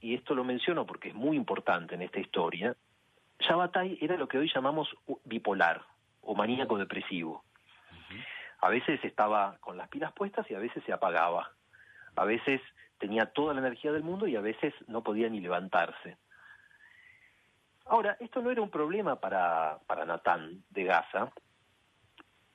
y 0.00 0.14
esto 0.14 0.34
lo 0.34 0.44
menciono 0.44 0.86
porque 0.86 1.10
es 1.10 1.14
muy 1.14 1.36
importante 1.36 1.94
en 1.94 2.02
esta 2.02 2.20
historia, 2.20 2.74
Shabbatai 3.38 3.98
era 4.00 4.16
lo 4.16 4.28
que 4.28 4.38
hoy 4.38 4.50
llamamos 4.52 4.88
bipolar 5.24 5.82
o 6.22 6.34
maníaco 6.34 6.78
depresivo. 6.78 7.43
A 8.64 8.70
veces 8.70 8.98
estaba 9.04 9.58
con 9.60 9.76
las 9.76 9.90
pilas 9.90 10.10
puestas 10.14 10.50
y 10.50 10.54
a 10.54 10.58
veces 10.58 10.82
se 10.84 10.92
apagaba. 10.94 11.50
A 12.16 12.24
veces 12.24 12.62
tenía 12.96 13.26
toda 13.26 13.52
la 13.52 13.60
energía 13.60 13.92
del 13.92 14.02
mundo 14.02 14.26
y 14.26 14.36
a 14.36 14.40
veces 14.40 14.72
no 14.86 15.02
podía 15.02 15.28
ni 15.28 15.40
levantarse. 15.40 16.16
Ahora, 17.84 18.16
esto 18.20 18.40
no 18.40 18.50
era 18.50 18.62
un 18.62 18.70
problema 18.70 19.20
para, 19.20 19.80
para 19.86 20.06
Natán 20.06 20.64
de 20.70 20.84
Gaza, 20.84 21.30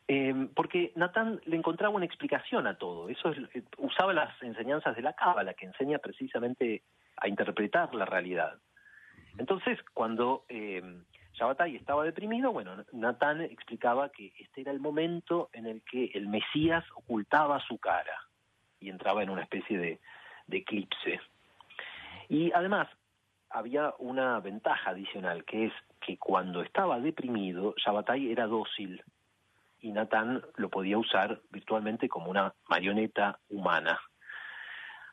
eh, 0.08 0.50
porque 0.56 0.94
Natán 0.96 1.42
le 1.46 1.56
encontraba 1.56 1.94
una 1.94 2.06
explicación 2.06 2.66
a 2.66 2.80
todo. 2.80 3.08
Eso 3.08 3.30
es, 3.30 3.38
eh, 3.54 3.62
usaba 3.78 4.12
las 4.12 4.42
enseñanzas 4.42 4.96
de 4.96 5.04
la 5.04 5.14
Cábala, 5.14 5.54
que 5.54 5.68
enseña 5.68 6.00
precisamente 6.00 6.82
a 7.18 7.28
interpretar 7.28 7.94
la 7.94 8.06
realidad. 8.06 8.58
Entonces, 9.38 9.78
cuando 9.94 10.44
eh, 10.50 10.82
Shabbatai 11.40 11.78
estaba 11.78 12.04
deprimido, 12.04 12.52
bueno, 12.52 12.84
Natán 12.92 13.40
explicaba 13.42 14.10
que 14.10 14.34
este 14.38 14.62
era 14.62 14.72
el 14.72 14.82
momento 14.82 15.50
en 15.54 15.68
el 15.68 15.82
que 15.84 16.12
el 16.14 16.28
Mesías 16.28 16.84
ocultaba 16.96 17.62
su 17.62 17.78
cara 17.78 18.28
y 18.82 18.90
entraba 18.90 19.24
en 19.24 19.30
una 19.30 19.44
especie 19.44 19.78
de, 19.78 20.02
de 20.48 20.58
eclipse. 20.58 21.22
Y 22.28 22.52
además, 22.52 22.90
había 23.50 23.94
una 24.00 24.40
ventaja 24.42 24.92
adicional, 24.92 25.46
que 25.46 25.68
es 25.68 25.74
que 26.02 26.18
cuando 26.18 26.62
estaba 26.62 27.00
deprimido, 27.00 27.74
Shabbatai 27.78 28.32
era 28.32 28.46
dócil 28.46 29.02
y 29.80 29.94
Natán 29.94 30.44
lo 30.58 30.70
podía 30.70 30.98
usar 30.98 31.40
virtualmente 31.52 32.10
como 32.10 32.30
una 32.30 32.54
marioneta 32.68 33.40
humana. 33.50 33.98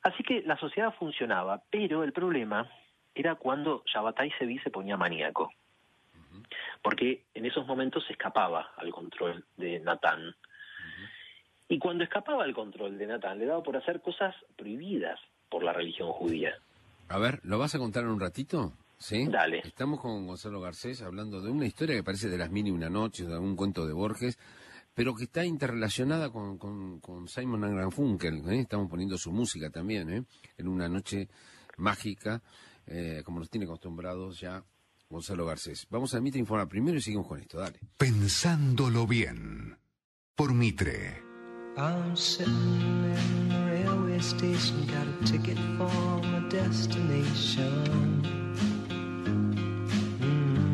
Así 0.02 0.24
que 0.24 0.42
la 0.42 0.56
sociedad 0.56 0.92
funcionaba, 0.98 1.62
pero 1.70 2.02
el 2.02 2.12
problema 2.12 2.68
era 3.14 3.36
cuando 3.36 3.84
Shabbatai 3.86 4.32
Sevi 4.32 4.58
se 4.58 4.70
ponía 4.70 4.96
maníaco, 4.96 5.52
porque 6.82 7.24
en 7.34 7.46
esos 7.46 7.66
momentos 7.66 8.04
se 8.06 8.12
escapaba 8.12 8.72
al 8.76 8.90
control 8.90 9.44
de 9.56 9.80
Natán. 9.80 10.34
Y 11.68 11.78
cuando 11.78 12.04
escapaba 12.04 12.44
al 12.44 12.54
control 12.54 12.96
de 12.96 13.06
Natán, 13.06 13.38
le 13.38 13.46
daba 13.46 13.62
por 13.62 13.76
hacer 13.76 14.00
cosas 14.00 14.34
prohibidas 14.56 15.18
por 15.48 15.64
la 15.64 15.72
religión 15.72 16.12
judía. 16.12 16.54
A 17.08 17.18
ver, 17.18 17.40
¿lo 17.44 17.58
vas 17.58 17.74
a 17.74 17.78
contar 17.78 18.04
en 18.04 18.10
un 18.10 18.20
ratito? 18.20 18.72
¿Sí? 18.98 19.26
Dale. 19.28 19.60
Estamos 19.64 20.00
con 20.00 20.26
Gonzalo 20.26 20.60
Garcés 20.60 21.02
hablando 21.02 21.40
de 21.40 21.50
una 21.50 21.66
historia 21.66 21.94
que 21.94 22.02
parece 22.02 22.28
de 22.28 22.38
las 22.38 22.50
mil 22.50 22.66
y 22.66 22.70
una 22.70 22.88
noches, 22.88 23.28
de 23.28 23.38
un 23.38 23.54
cuento 23.54 23.86
de 23.86 23.92
Borges, 23.92 24.38
pero 24.94 25.14
que 25.14 25.24
está 25.24 25.44
interrelacionada 25.44 26.30
con, 26.30 26.56
con, 26.56 27.00
con 27.00 27.28
Simon 27.28 27.76
Garfunkel. 27.76 28.48
¿eh? 28.48 28.60
Estamos 28.60 28.88
poniendo 28.88 29.18
su 29.18 29.30
música 29.30 29.68
también, 29.70 30.10
¿eh? 30.10 30.24
en 30.56 30.68
una 30.68 30.88
noche 30.88 31.28
mágica, 31.76 32.40
eh, 32.86 33.22
como 33.24 33.40
nos 33.40 33.50
tiene 33.50 33.66
acostumbrados 33.66 34.40
ya 34.40 34.62
Gonzalo 35.08 35.46
Garcés. 35.46 35.86
Vamos 35.90 36.14
a 36.14 36.20
Mitre 36.20 36.40
Informa 36.40 36.66
primero 36.68 36.98
y 36.98 37.00
seguimos 37.00 37.26
con 37.26 37.40
esto, 37.40 37.58
dale. 37.58 37.80
Pensándolo 37.96 39.06
bien. 39.06 39.78
Por 40.34 40.52
Mitre. 40.52 41.22
I'm 41.78 42.16
sitting 42.16 42.52
in 42.52 43.48
the 43.50 43.58
railway 43.70 44.18
station, 44.18 44.86
got 44.86 45.06
a 45.06 45.24
ticket 45.26 45.58
for 45.76 46.22
my 46.22 46.48
destination. 46.48 48.22
Mm. 50.20 50.72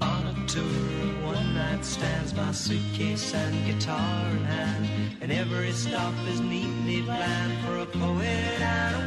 On 0.00 0.26
a 0.26 0.46
tour 0.46 0.62
of 0.62 1.24
one 1.24 1.54
night 1.54 1.84
stands, 1.84 2.32
my 2.34 2.50
suitcase 2.52 3.34
and 3.34 3.66
guitar 3.66 4.30
in 4.30 4.44
hand, 4.44 4.88
and 5.20 5.30
every 5.30 5.72
stop 5.72 6.14
is 6.32 6.40
neatly 6.40 7.02
planned 7.02 7.62
for 7.66 7.76
a 7.76 7.86
poet 7.86 8.60
and 8.60 8.96
a 8.96 9.05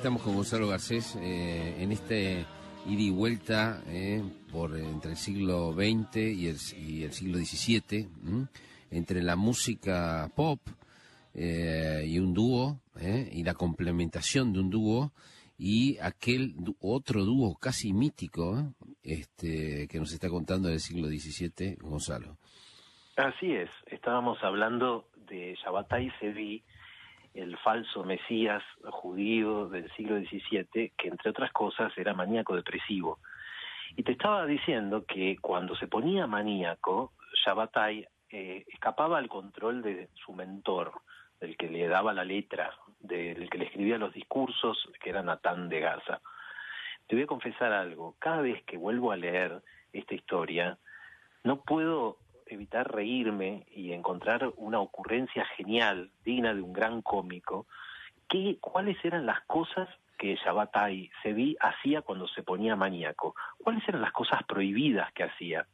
estamos 0.00 0.22
con 0.22 0.34
Gonzalo 0.34 0.66
Garcés 0.66 1.14
eh, 1.16 1.76
en 1.78 1.92
este 1.92 2.46
ida 2.86 3.02
y 3.02 3.10
vuelta 3.10 3.82
eh, 3.86 4.22
por 4.50 4.74
entre 4.74 5.10
el 5.10 5.16
siglo 5.18 5.74
XX 5.74 6.16
y 6.16 6.48
el, 6.48 7.12
siglo 7.12 7.36
XVII, 7.36 8.08
entre 8.90 9.22
la 9.22 9.36
música 9.36 10.26
pop 10.34 10.58
eh, 11.34 12.02
y 12.06 12.18
un 12.18 12.32
dúo, 12.32 12.80
eh, 12.98 13.28
y 13.30 13.44
la 13.44 13.52
complementación 13.52 14.54
de 14.54 14.60
un 14.60 14.70
dúo 14.70 15.12
y 15.58 15.98
aquel 15.98 16.54
otro 16.80 17.26
dúo 17.26 17.54
casi 17.56 17.92
mítico 17.92 18.58
¿eh? 18.58 18.72
este, 19.02 19.86
que 19.86 19.98
nos 19.98 20.14
está 20.14 20.30
contando 20.30 20.70
del 20.70 20.80
siglo 20.80 21.08
XVII, 21.08 21.76
Gonzalo. 21.78 22.38
Así 23.18 23.52
es, 23.52 23.68
estábamos 23.84 24.42
hablando 24.42 25.10
de 25.28 25.54
Shabbatai 25.62 26.10
Sevi, 26.20 26.64
el 27.34 27.56
falso 27.58 28.04
mesías 28.04 28.62
judío 28.82 29.68
del 29.68 29.90
siglo 29.92 30.18
XVII, 30.18 30.92
que 30.96 31.08
entre 31.08 31.30
otras 31.30 31.52
cosas 31.52 31.92
era 31.96 32.14
maníaco 32.14 32.56
depresivo. 32.56 33.18
Y 33.96 34.02
te 34.02 34.12
estaba 34.12 34.46
diciendo 34.46 35.04
que 35.06 35.36
cuando 35.40 35.74
se 35.76 35.88
ponía 35.88 36.26
maníaco, 36.26 37.12
Shabbatai 37.44 38.06
eh, 38.30 38.64
escapaba 38.68 39.18
al 39.18 39.28
control 39.28 39.82
de 39.82 40.08
su 40.24 40.32
mentor, 40.32 40.92
del 41.40 41.56
que 41.56 41.68
le 41.68 41.88
daba 41.88 42.12
la 42.12 42.24
letra, 42.24 42.70
del 43.00 43.48
que 43.48 43.58
le 43.58 43.64
escribía 43.64 43.98
los 43.98 44.12
discursos, 44.12 44.88
que 45.02 45.10
era 45.10 45.22
Natán 45.22 45.68
de 45.68 45.80
Gaza. 45.80 46.20
Te 47.06 47.16
voy 47.16 47.24
a 47.24 47.28
confesar 47.28 47.72
algo, 47.72 48.14
cada 48.18 48.42
vez 48.42 48.62
que 48.64 48.76
vuelvo 48.76 49.10
a 49.10 49.16
leer 49.16 49.62
esta 49.92 50.14
historia, 50.14 50.78
no 51.42 51.62
puedo 51.62 52.18
evitar 52.50 52.92
reírme 52.92 53.66
y 53.72 53.92
encontrar 53.92 54.52
una 54.56 54.80
ocurrencia 54.80 55.44
genial, 55.56 56.10
digna 56.24 56.54
de 56.54 56.62
un 56.62 56.72
gran 56.72 57.02
cómico, 57.02 57.66
que, 58.28 58.58
cuáles 58.60 59.02
eran 59.04 59.26
las 59.26 59.40
cosas 59.42 59.88
que 60.18 60.36
Shabbatai 60.36 61.10
Sevi 61.22 61.56
hacía 61.60 62.02
cuando 62.02 62.28
se 62.28 62.42
ponía 62.42 62.76
maníaco, 62.76 63.34
cuáles 63.58 63.88
eran 63.88 64.02
las 64.02 64.12
cosas 64.12 64.42
prohibidas 64.44 65.10
que 65.12 65.24
hacía. 65.24 65.66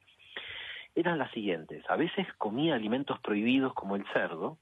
Eran 0.94 1.18
las 1.18 1.30
siguientes, 1.32 1.84
a 1.90 1.96
veces 1.96 2.26
comía 2.38 2.74
alimentos 2.74 3.18
prohibidos 3.20 3.74
como 3.74 3.96
el 3.96 4.06
cerdo, 4.12 4.56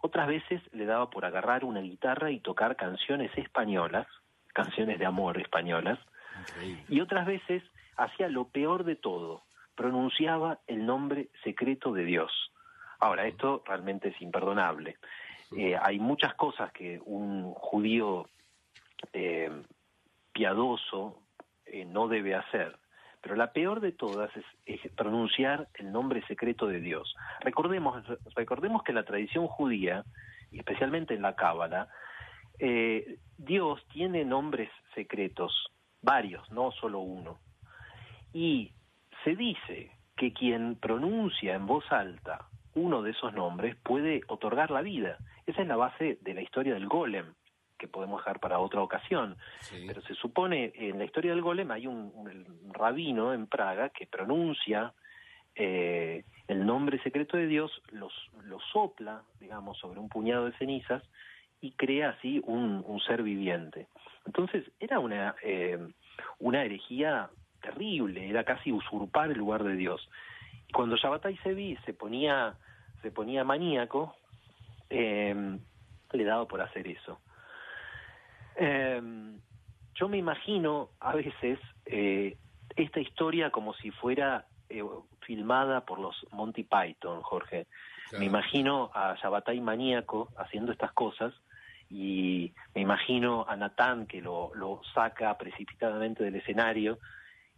otras 0.00 0.26
veces 0.26 0.60
le 0.72 0.84
daba 0.84 1.10
por 1.10 1.24
agarrar 1.24 1.64
una 1.64 1.80
guitarra 1.80 2.30
y 2.30 2.40
tocar 2.40 2.76
canciones 2.76 3.30
españolas, 3.38 4.06
canciones 4.52 4.98
de 4.98 5.06
amor 5.06 5.40
españolas, 5.40 5.98
y 6.88 7.00
otras 7.00 7.26
veces 7.26 7.62
hacía 7.96 8.28
lo 8.28 8.48
peor 8.48 8.84
de 8.84 8.96
todo, 8.96 9.43
pronunciaba 9.74 10.60
el 10.66 10.86
nombre 10.86 11.28
secreto 11.42 11.92
de 11.92 12.04
Dios. 12.04 12.30
Ahora, 13.00 13.26
esto 13.26 13.62
realmente 13.66 14.08
es 14.08 14.22
imperdonable. 14.22 14.96
Eh, 15.56 15.76
hay 15.80 15.98
muchas 15.98 16.34
cosas 16.34 16.72
que 16.72 17.00
un 17.04 17.52
judío 17.54 18.26
eh, 19.12 19.50
piadoso 20.32 21.20
eh, 21.66 21.84
no 21.84 22.08
debe 22.08 22.34
hacer, 22.34 22.78
pero 23.20 23.36
la 23.36 23.52
peor 23.52 23.80
de 23.80 23.92
todas 23.92 24.34
es, 24.36 24.44
es 24.66 24.92
pronunciar 24.92 25.68
el 25.74 25.92
nombre 25.92 26.24
secreto 26.26 26.66
de 26.66 26.80
Dios. 26.80 27.14
Recordemos, 27.40 28.04
recordemos 28.34 28.82
que 28.82 28.92
la 28.92 29.04
tradición 29.04 29.46
judía, 29.46 30.04
especialmente 30.50 31.14
en 31.14 31.22
la 31.22 31.36
Cábala, 31.36 31.88
Dios 33.36 33.84
tiene 33.92 34.24
nombres 34.24 34.70
secretos, 34.94 35.72
varios, 36.00 36.48
no 36.52 36.70
solo 36.70 37.00
uno. 37.00 37.40
Y 38.32 38.72
se 39.24 39.34
dice 39.34 39.90
que 40.16 40.32
quien 40.32 40.76
pronuncia 40.76 41.54
en 41.54 41.66
voz 41.66 41.90
alta 41.90 42.46
uno 42.74 43.02
de 43.02 43.12
esos 43.12 43.32
nombres 43.32 43.76
puede 43.76 44.22
otorgar 44.28 44.70
la 44.70 44.82
vida. 44.82 45.18
Esa 45.46 45.62
es 45.62 45.68
la 45.68 45.76
base 45.76 46.18
de 46.20 46.34
la 46.34 46.42
historia 46.42 46.74
del 46.74 46.86
golem, 46.86 47.34
que 47.78 47.88
podemos 47.88 48.20
dejar 48.20 48.40
para 48.40 48.58
otra 48.58 48.80
ocasión. 48.82 49.36
Sí. 49.60 49.84
Pero 49.86 50.02
se 50.02 50.14
supone, 50.14 50.72
en 50.74 50.98
la 50.98 51.04
historia 51.04 51.30
del 51.32 51.42
golem 51.42 51.70
hay 51.70 51.86
un, 51.86 52.12
un 52.14 52.72
rabino 52.72 53.32
en 53.32 53.46
Praga 53.46 53.90
que 53.90 54.06
pronuncia 54.06 54.92
eh, 55.54 56.24
el 56.48 56.66
nombre 56.66 57.00
secreto 57.02 57.36
de 57.36 57.46
Dios, 57.46 57.70
los, 57.92 58.12
lo 58.44 58.58
sopla, 58.72 59.22
digamos, 59.40 59.78
sobre 59.78 60.00
un 60.00 60.08
puñado 60.08 60.46
de 60.46 60.58
cenizas 60.58 61.02
y 61.60 61.72
crea 61.72 62.10
así 62.10 62.42
un, 62.44 62.82
un 62.86 63.00
ser 63.00 63.22
viviente. 63.22 63.86
Entonces 64.26 64.64
era 64.80 64.98
una, 64.98 65.34
eh, 65.42 65.78
una 66.38 66.64
herejía 66.64 67.30
terrible, 67.64 68.28
era 68.28 68.44
casi 68.44 68.70
usurpar 68.70 69.30
el 69.30 69.38
lugar 69.38 69.64
de 69.64 69.76
Dios. 69.76 70.08
Y 70.68 70.72
cuando 70.72 70.96
Shabbatai 70.96 71.36
Sevi 71.38 71.76
se 71.86 71.94
ponía, 71.94 72.54
se 73.02 73.10
ponía 73.10 73.42
maníaco, 73.44 74.14
eh, 74.90 75.58
le 76.12 76.24
daba 76.24 76.46
por 76.46 76.60
hacer 76.60 76.86
eso. 76.86 77.18
Eh, 78.56 79.00
yo 79.94 80.08
me 80.08 80.18
imagino 80.18 80.90
a 81.00 81.14
veces 81.14 81.58
eh, 81.86 82.36
esta 82.76 83.00
historia 83.00 83.50
como 83.50 83.74
si 83.74 83.90
fuera 83.90 84.46
eh, 84.68 84.82
filmada 85.20 85.84
por 85.84 85.98
los 85.98 86.14
Monty 86.32 86.64
Python, 86.64 87.22
Jorge. 87.22 87.66
Claro. 88.08 88.20
Me 88.20 88.26
imagino 88.26 88.90
a 88.94 89.14
Shabbatai 89.14 89.60
maníaco 89.60 90.30
haciendo 90.36 90.72
estas 90.72 90.92
cosas 90.92 91.32
y 91.88 92.52
me 92.74 92.82
imagino 92.82 93.46
a 93.48 93.56
Natán 93.56 94.06
que 94.06 94.20
lo, 94.20 94.52
lo 94.54 94.80
saca 94.94 95.36
precipitadamente 95.38 96.24
del 96.24 96.36
escenario 96.36 96.98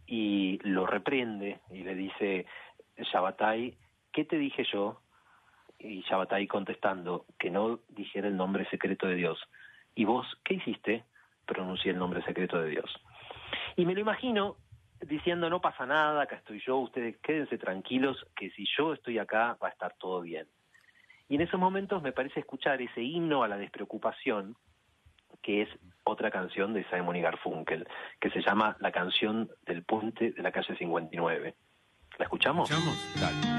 y 0.06 0.58
lo 0.62 0.86
reprende 0.86 1.60
y 1.70 1.82
le 1.82 1.94
dice, 1.94 2.46
Shabbatai, 2.96 3.76
¿qué 4.12 4.24
te 4.24 4.38
dije 4.38 4.64
yo? 4.72 5.00
Y 5.78 6.02
Shabbatai 6.02 6.46
contestando 6.46 7.26
que 7.38 7.50
no 7.50 7.80
dijera 7.88 8.28
el 8.28 8.36
nombre 8.36 8.68
secreto 8.70 9.06
de 9.06 9.16
Dios. 9.16 9.38
¿Y 9.94 10.04
vos 10.04 10.26
qué 10.44 10.54
hiciste? 10.54 11.04
Pronuncié 11.44 11.92
el 11.92 11.98
nombre 11.98 12.22
secreto 12.22 12.60
de 12.60 12.70
Dios. 12.70 12.90
Y 13.76 13.84
me 13.84 13.94
lo 13.94 14.00
imagino 14.00 14.56
diciendo, 15.00 15.50
no 15.50 15.60
pasa 15.60 15.86
nada, 15.86 16.22
acá 16.22 16.36
estoy 16.36 16.60
yo, 16.60 16.78
ustedes 16.78 17.18
quédense 17.18 17.58
tranquilos, 17.58 18.24
que 18.34 18.50
si 18.50 18.66
yo 18.76 18.94
estoy 18.94 19.18
acá 19.18 19.58
va 19.62 19.68
a 19.68 19.70
estar 19.72 19.94
todo 19.98 20.22
bien. 20.22 20.46
Y 21.28 21.34
en 21.34 21.42
esos 21.42 21.60
momentos 21.60 22.02
me 22.02 22.12
parece 22.12 22.40
escuchar 22.40 22.80
ese 22.80 23.02
himno 23.02 23.42
a 23.42 23.48
la 23.48 23.58
despreocupación, 23.58 24.56
que 25.46 25.62
es 25.62 25.68
otra 26.02 26.32
canción 26.32 26.74
de 26.74 26.84
Simon 26.90 27.14
y 27.14 27.22
Garfunkel, 27.22 27.86
que 28.20 28.30
se 28.30 28.42
llama 28.42 28.76
La 28.80 28.90
canción 28.90 29.48
del 29.64 29.84
puente 29.84 30.32
de 30.32 30.42
la 30.42 30.50
calle 30.50 30.76
59. 30.76 31.54
¿La 32.18 32.24
escuchamos? 32.24 32.68
¿Escuchamos? 32.68 33.20
Dale. 33.20 33.55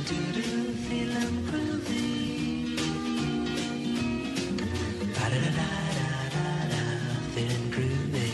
To 0.00 0.14
do, 0.32 0.72
feelin' 0.88 1.44
groovy 1.48 2.76
Da 5.14 5.28
da 5.28 5.40
da 5.58 5.70
da 6.34 6.48
da 6.72 6.84
feelin' 7.34 7.68
groovy 7.74 8.30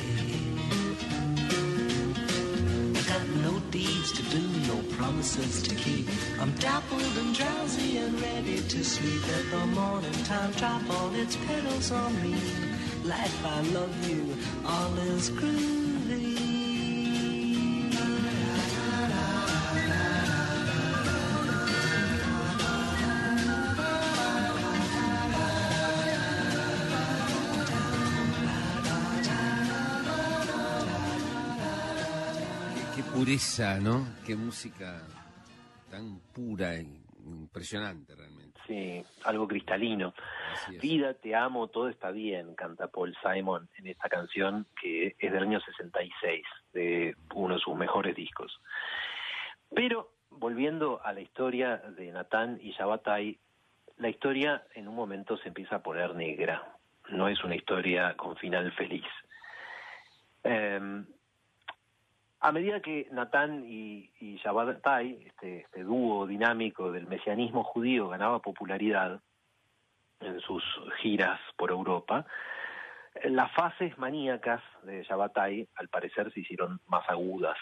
Got 3.08 3.26
no 3.42 3.58
deeds 3.70 4.12
to 4.12 4.22
do, 4.34 4.42
no 4.68 4.82
promises 4.96 5.62
to 5.62 5.74
keep. 5.74 6.08
I'm 6.40 6.52
dappled 6.52 7.16
and 7.18 7.34
drowsy 7.34 7.98
and 7.98 8.20
ready 8.20 8.60
to 8.60 8.84
sleep. 8.84 9.26
Let 9.26 9.50
the 9.50 9.66
morning 9.66 10.18
time 10.24 10.52
drop 10.52 10.82
all 10.90 11.12
its 11.14 11.36
petals 11.36 11.90
on 11.90 12.22
me. 12.22 12.36
Life, 13.04 13.44
I 13.44 13.60
love 13.72 14.08
you, 14.08 14.36
all 14.64 14.96
is 14.98 15.30
groovy. 15.30 15.77
Pureza, 33.18 33.80
¿no? 33.80 34.06
Qué 34.24 34.36
música 34.36 35.02
tan 35.90 36.20
pura 36.32 36.76
e 36.76 36.86
impresionante 37.26 38.14
realmente. 38.14 38.60
Sí, 38.64 39.04
algo 39.24 39.48
cristalino. 39.48 40.14
Vida, 40.80 41.14
te 41.14 41.34
amo, 41.34 41.66
todo 41.66 41.88
está 41.88 42.12
bien, 42.12 42.54
canta 42.54 42.86
Paul 42.86 43.16
Simon 43.20 43.68
en 43.76 43.88
esta 43.88 44.08
canción 44.08 44.66
que 44.80 45.16
es 45.18 45.32
del 45.32 45.42
año 45.42 45.58
66, 45.58 46.44
de 46.72 47.16
uno 47.34 47.54
de 47.54 47.60
sus 47.60 47.74
mejores 47.74 48.14
discos. 48.14 48.60
Pero, 49.74 50.12
volviendo 50.30 51.00
a 51.02 51.12
la 51.12 51.20
historia 51.20 51.78
de 51.78 52.12
Natán 52.12 52.60
y 52.62 52.70
Shabatai, 52.70 53.36
la 53.96 54.10
historia 54.10 54.62
en 54.76 54.86
un 54.86 54.94
momento 54.94 55.36
se 55.38 55.48
empieza 55.48 55.76
a 55.76 55.82
poner 55.82 56.14
negra. 56.14 56.76
No 57.08 57.26
es 57.26 57.42
una 57.42 57.56
historia 57.56 58.14
con 58.16 58.36
final 58.36 58.70
feliz. 58.74 59.06
Eh, 60.44 61.02
a 62.40 62.52
medida 62.52 62.80
que 62.80 63.08
Natán 63.10 63.64
y, 63.66 64.10
y 64.20 64.36
Shabbatai, 64.36 65.24
este, 65.26 65.60
este 65.60 65.82
dúo 65.82 66.26
dinámico 66.26 66.92
del 66.92 67.06
mesianismo 67.06 67.64
judío, 67.64 68.08
ganaba 68.08 68.40
popularidad 68.40 69.20
en 70.20 70.40
sus 70.40 70.62
giras 71.00 71.40
por 71.56 71.70
Europa, 71.70 72.26
las 73.24 73.50
fases 73.52 73.96
maníacas 73.98 74.62
de 74.84 75.02
Shabbatai 75.02 75.68
al 75.76 75.88
parecer 75.88 76.32
se 76.32 76.40
hicieron 76.40 76.80
más 76.86 77.08
agudas, 77.08 77.58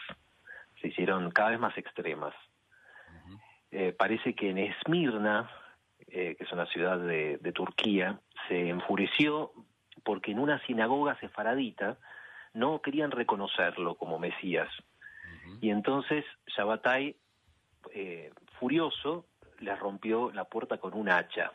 se 0.80 0.88
hicieron 0.88 1.30
cada 1.30 1.50
vez 1.50 1.60
más 1.60 1.76
extremas. 1.78 2.34
Eh, 3.70 3.94
parece 3.98 4.34
que 4.34 4.50
en 4.50 4.58
Esmirna, 4.58 5.50
eh, 6.06 6.34
que 6.36 6.44
es 6.44 6.52
una 6.52 6.66
ciudad 6.66 6.98
de, 6.98 7.38
de 7.38 7.52
Turquía, 7.52 8.20
se 8.48 8.68
enfureció 8.68 9.52
porque 10.04 10.30
en 10.32 10.38
una 10.38 10.64
sinagoga 10.66 11.18
sefaradita 11.18 11.98
no 12.56 12.80
querían 12.80 13.10
reconocerlo 13.10 13.96
como 13.96 14.18
Mesías. 14.18 14.70
Y 15.60 15.70
entonces 15.70 16.24
Shabbatai, 16.46 17.14
eh, 17.92 18.32
furioso, 18.58 19.26
le 19.60 19.76
rompió 19.76 20.32
la 20.32 20.44
puerta 20.44 20.78
con 20.78 20.94
un 20.94 21.08
hacha. 21.08 21.52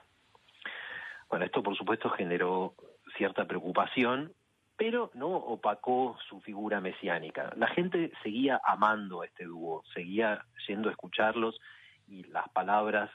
Bueno, 1.28 1.46
esto 1.46 1.64
por 1.64 1.76
supuesto 1.76 2.10
generó 2.10 2.76
cierta 3.18 3.46
preocupación, 3.46 4.34
pero 4.78 5.12
no 5.14 5.30
opacó 5.30 6.18
su 6.30 6.40
figura 6.42 6.80
mesiánica. 6.80 7.52
La 7.58 7.68
gente 7.68 8.12
seguía 8.24 8.62
amando 8.64 9.22
a 9.22 9.26
este 9.26 9.46
dúo, 9.46 9.84
seguía 9.94 10.46
yendo 10.68 10.90
a 10.90 10.92
escucharlos 10.92 11.60
y 12.08 12.24
las 12.26 12.48
palabras 12.50 13.10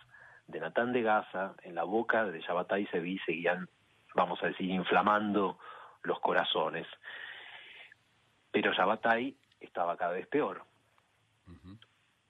de 0.48 0.60
Natán 0.60 0.92
de 0.92 1.02
Gaza 1.02 1.54
en 1.62 1.74
la 1.74 1.84
boca 1.84 2.24
de 2.24 2.40
Shabbatai 2.40 2.86
Sevi 2.86 3.18
seguían, 3.26 3.68
vamos 4.14 4.42
a 4.42 4.48
decir, 4.48 4.70
inflamando 4.70 5.58
los 6.02 6.18
corazones. 6.20 6.86
Pero 8.62 8.72
Shabbatai 8.72 9.36
estaba 9.60 9.96
cada 9.96 10.12
vez 10.12 10.26
peor. 10.28 10.62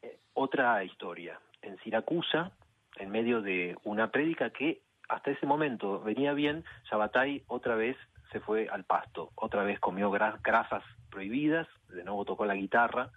Eh, 0.02 0.18
otra 0.34 0.82
historia. 0.84 1.38
En 1.62 1.78
Siracusa, 1.78 2.50
en 2.96 3.10
medio 3.10 3.42
de 3.42 3.76
una 3.84 4.10
prédica 4.10 4.50
que 4.50 4.82
hasta 5.08 5.30
ese 5.30 5.46
momento 5.46 6.00
venía 6.00 6.32
bien, 6.32 6.64
Shabbatai 6.90 7.44
otra 7.46 7.76
vez 7.76 7.96
se 8.32 8.40
fue 8.40 8.68
al 8.68 8.84
pasto, 8.84 9.30
otra 9.36 9.62
vez 9.62 9.78
comió 9.78 10.10
gra- 10.10 10.40
grasas 10.42 10.82
prohibidas, 11.10 11.68
de 11.88 12.02
nuevo 12.02 12.24
tocó 12.24 12.44
la 12.44 12.56
guitarra 12.56 13.10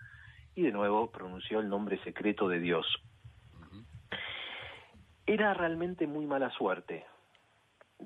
y 0.56 0.62
de 0.62 0.72
nuevo 0.72 1.10
pronunció 1.12 1.60
el 1.62 1.68
nombre 1.70 1.98
secreto 2.04 2.48
de 2.48 2.60
Dios. 2.60 2.86
Era 5.26 5.54
realmente 5.54 6.06
muy 6.08 6.26
mala 6.26 6.50
suerte. 6.52 7.06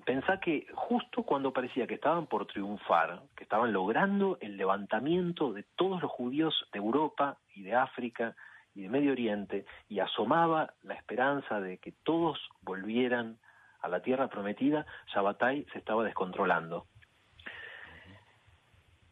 Pensá 0.06 0.40
que 0.40 0.68
justo 0.74 1.24
cuando 1.24 1.54
parecía 1.54 1.86
que 1.86 1.94
estaban 1.94 2.26
por 2.26 2.48
triunfar, 2.48 3.22
que 3.36 3.44
estaban 3.44 3.72
logrando 3.72 4.38
el 4.42 4.58
levantamiento 4.58 5.54
de 5.54 5.64
todos 5.76 6.02
los 6.02 6.12
judíos 6.12 6.68
de 6.74 6.80
Europa 6.80 7.38
y 7.54 7.62
de 7.62 7.76
África 7.76 8.36
y 8.74 8.82
de 8.82 8.90
Medio 8.90 9.12
Oriente, 9.12 9.66
y 9.88 10.00
asomaba 10.00 10.74
la 10.82 10.96
esperanza 10.96 11.62
de 11.62 11.78
que 11.78 11.92
todos 11.92 12.40
volvieran 12.64 13.38
a 13.82 13.88
la 13.88 14.02
tierra 14.02 14.30
prometida, 14.30 14.86
Shabbatai 15.14 15.66
se 15.72 15.78
estaba 15.78 16.04
descontrolando. 16.04 16.88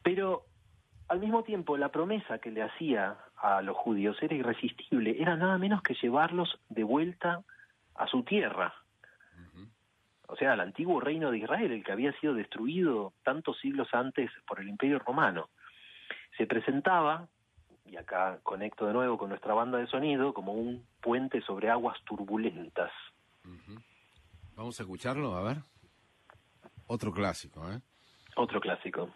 Pero 0.02 0.46
al 1.10 1.20
mismo 1.20 1.44
tiempo 1.44 1.78
la 1.78 1.90
promesa 1.90 2.40
que 2.40 2.52
le 2.52 2.64
hacía 2.64 3.18
a 3.38 3.62
los 3.62 3.78
judíos 3.78 4.18
era 4.22 4.34
irresistible, 4.34 5.22
era 5.22 5.36
nada 5.36 5.58
menos 5.60 5.84
que 5.84 5.94
llevarlos 5.94 6.60
de 6.70 6.84
vuelta 6.84 7.44
a 7.96 8.08
su 8.08 8.24
tierra, 8.24 8.74
o 10.32 10.36
sea, 10.38 10.54
al 10.54 10.62
antiguo 10.62 11.02
reino 11.02 11.30
de 11.30 11.40
Israel, 11.40 11.74
el 11.74 11.84
que 11.84 11.92
había 11.92 12.14
sido 12.22 12.34
destruido 12.34 13.12
tantos 13.22 13.60
siglos 13.60 13.90
antes 13.92 14.32
por 14.48 14.62
el 14.62 14.70
Imperio 14.70 14.98
Romano. 15.00 15.50
Se 16.38 16.48
presentaba, 16.48 17.28
y 17.86 17.98
acá 17.98 18.40
conecto 18.42 18.86
de 18.88 18.94
nuevo 18.94 19.18
con 19.18 19.28
nuestra 19.28 19.54
banda 19.54 19.78
de 19.78 19.88
sonido, 19.88 20.34
como 20.34 20.54
un 20.54 20.88
puente 21.02 21.42
sobre 21.42 21.70
aguas 21.70 21.98
turbulentas. 22.06 22.92
Vamos 24.56 24.80
a 24.80 24.84
escucharlo, 24.84 25.36
a 25.36 25.44
ver. 25.44 25.58
Otro 26.88 27.12
clásico, 27.12 27.70
¿eh? 27.70 27.82
Otro 28.38 28.62
clásico. 28.62 29.10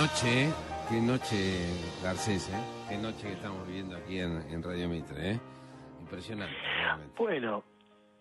Noche, 0.00 0.52
qué 0.88 1.00
noche, 1.00 1.66
Garcés, 2.04 2.48
¿eh? 2.50 2.88
Qué 2.88 2.96
noche 2.96 3.26
que 3.26 3.32
estamos 3.32 3.66
viviendo 3.66 3.96
aquí 3.96 4.20
en, 4.20 4.42
en 4.48 4.62
Radio 4.62 4.88
Mitre, 4.88 5.32
¿eh? 5.32 5.40
Impresionante, 6.00 6.54
realmente. 6.80 7.14
Bueno, 7.18 7.64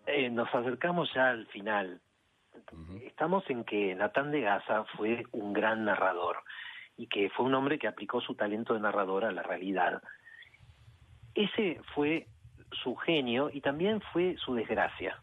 eh, 0.07 0.27
nos 0.31 0.49
acercamos 0.55 1.07
ya 1.13 1.29
al 1.29 1.45
final. 1.47 2.01
Estamos 3.05 3.47
en 3.49 3.63
que 3.63 3.93
Natán 3.93 4.31
de 4.31 4.41
Gaza 4.41 4.85
fue 4.95 5.23
un 5.31 5.53
gran 5.53 5.85
narrador 5.85 6.37
y 6.97 7.05
que 7.05 7.29
fue 7.29 7.45
un 7.45 7.53
hombre 7.53 7.77
que 7.77 7.87
aplicó 7.87 8.21
su 8.21 8.33
talento 8.33 8.73
de 8.73 8.79
narrador 8.79 9.23
a 9.25 9.31
la 9.31 9.43
realidad. 9.43 10.01
Ese 11.35 11.79
fue 11.93 12.25
su 12.71 12.95
genio 12.95 13.51
y 13.53 13.61
también 13.61 14.01
fue 14.11 14.35
su 14.43 14.55
desgracia, 14.55 15.21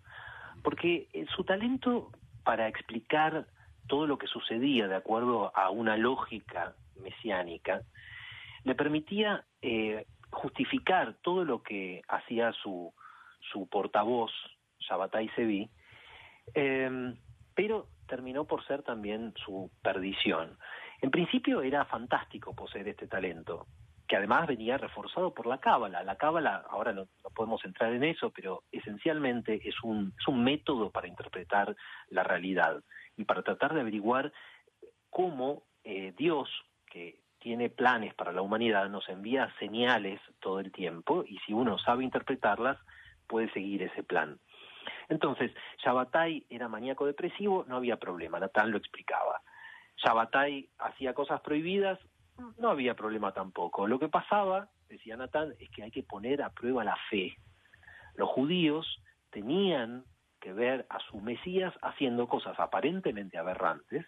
porque 0.63 1.09
eh, 1.15 1.27
su 1.35 1.43
talento 1.43 2.13
para 2.45 2.69
explicar 2.69 3.49
todo 3.87 4.07
lo 4.07 4.19
que 4.19 4.27
sucedía 4.27 4.89
de 4.89 4.97
acuerdo 4.97 5.53
a 5.57 5.71
una 5.71 5.97
lógica 5.97 6.75
mesiánica 6.97 7.83
le 8.65 8.75
permitía 8.75 9.45
eh, 9.61 10.07
justificar 10.31 11.17
todo 11.23 11.45
lo 11.45 11.63
que 11.63 12.03
hacía 12.09 12.53
su, 12.53 12.93
su 13.53 13.69
portavoz, 13.69 14.33
Shabbatai 14.79 15.29
Sevi, 15.31 15.69
eh, 16.55 17.15
pero 17.55 17.89
terminó 18.07 18.45
por 18.45 18.67
ser 18.67 18.83
también 18.83 19.33
su 19.45 19.71
perdición. 19.83 20.59
En 21.01 21.11
principio 21.11 21.63
era 21.63 21.85
fantástico 21.85 22.55
poseer 22.55 22.89
este 22.89 23.07
talento, 23.07 23.67
que 24.07 24.17
además 24.17 24.47
venía 24.47 24.77
reforzado 24.79 25.33
por 25.33 25.47
la 25.47 25.59
cábala. 25.59 26.03
La 26.03 26.17
cábala, 26.17 26.65
ahora 26.69 26.93
no, 26.93 27.07
no 27.23 27.31
podemos 27.31 27.65
entrar 27.65 27.93
en 27.93 28.05
eso, 28.05 28.31
pero 28.31 28.65
esencialmente 28.73 29.67
es 29.67 29.75
un, 29.83 30.13
es 30.19 30.29
un 30.29 30.43
método 30.45 30.91
para 30.91 31.09
interpretar 31.09 31.75
la 32.09 32.23
realidad 32.23 32.83
y 33.17 33.25
para 33.25 33.43
tratar 33.43 33.75
de 33.75 33.81
averiguar 33.81 34.33
cómo 35.11 35.63
eh, 35.85 36.13
Dios, 36.17 36.49
que 36.87 37.21
tiene 37.39 37.69
planes 37.69 38.15
para 38.15 38.33
la 38.33 38.43
humanidad, 38.43 38.89
nos 38.89 39.09
envía 39.09 39.53
señales 39.59 40.21
todo 40.41 40.61
el 40.61 40.73
tiempo 40.73 41.25
y 41.27 41.39
si 41.41 41.53
uno 41.53 41.79
sabe 41.79 42.05
interpretarlas, 42.05 42.79
puede 43.27 43.53
seguir 43.53 43.83
ese 43.83 44.03
plan. 44.03 44.39
Entonces, 45.09 45.53
Shabbatai 45.85 46.47
era 46.49 46.69
maníaco 46.69 47.07
depresivo, 47.07 47.65
no 47.69 47.77
había 47.77 47.97
problema, 47.97 48.41
Natán 48.41 48.71
lo 48.71 48.79
explicaba. 48.79 49.43
Shabbatai 49.97 50.69
hacía 50.79 51.15
cosas 51.15 51.41
prohibidas, 51.43 51.99
no 52.59 52.71
había 52.71 52.95
problema 52.95 53.33
tampoco. 53.33 53.87
Lo 53.87 53.99
que 53.99 54.09
pasaba, 54.09 54.71
decía 54.89 55.17
Natán, 55.17 55.55
es 55.59 55.71
que 55.71 55.83
hay 55.83 55.91
que 55.91 56.03
poner 56.03 56.43
a 56.43 56.51
prueba 56.51 56.85
la 56.85 56.97
fe. 57.11 57.37
Los 58.17 58.29
judíos 58.31 59.03
tenían 59.31 60.05
que 60.45 60.53
ver 60.53 60.87
a 60.91 61.01
su 61.01 61.19
Mesías 61.21 61.75
haciendo 61.81 62.29
cosas 62.29 62.61
aparentemente 62.61 63.39
aberrantes 63.39 64.05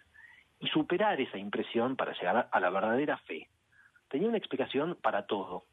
y 0.59 0.67
superar 0.67 1.19
esa 1.19 1.39
impresión 1.39 1.95
para 1.95 2.13
llegar 2.13 2.47
a 2.51 2.59
la 2.59 2.69
verdadera 2.69 3.17
fe. 3.17 3.49
Tenía 4.07 4.29
una 4.29 4.37
explicación 4.37 4.95
para 5.01 5.25
todo. 5.25 5.65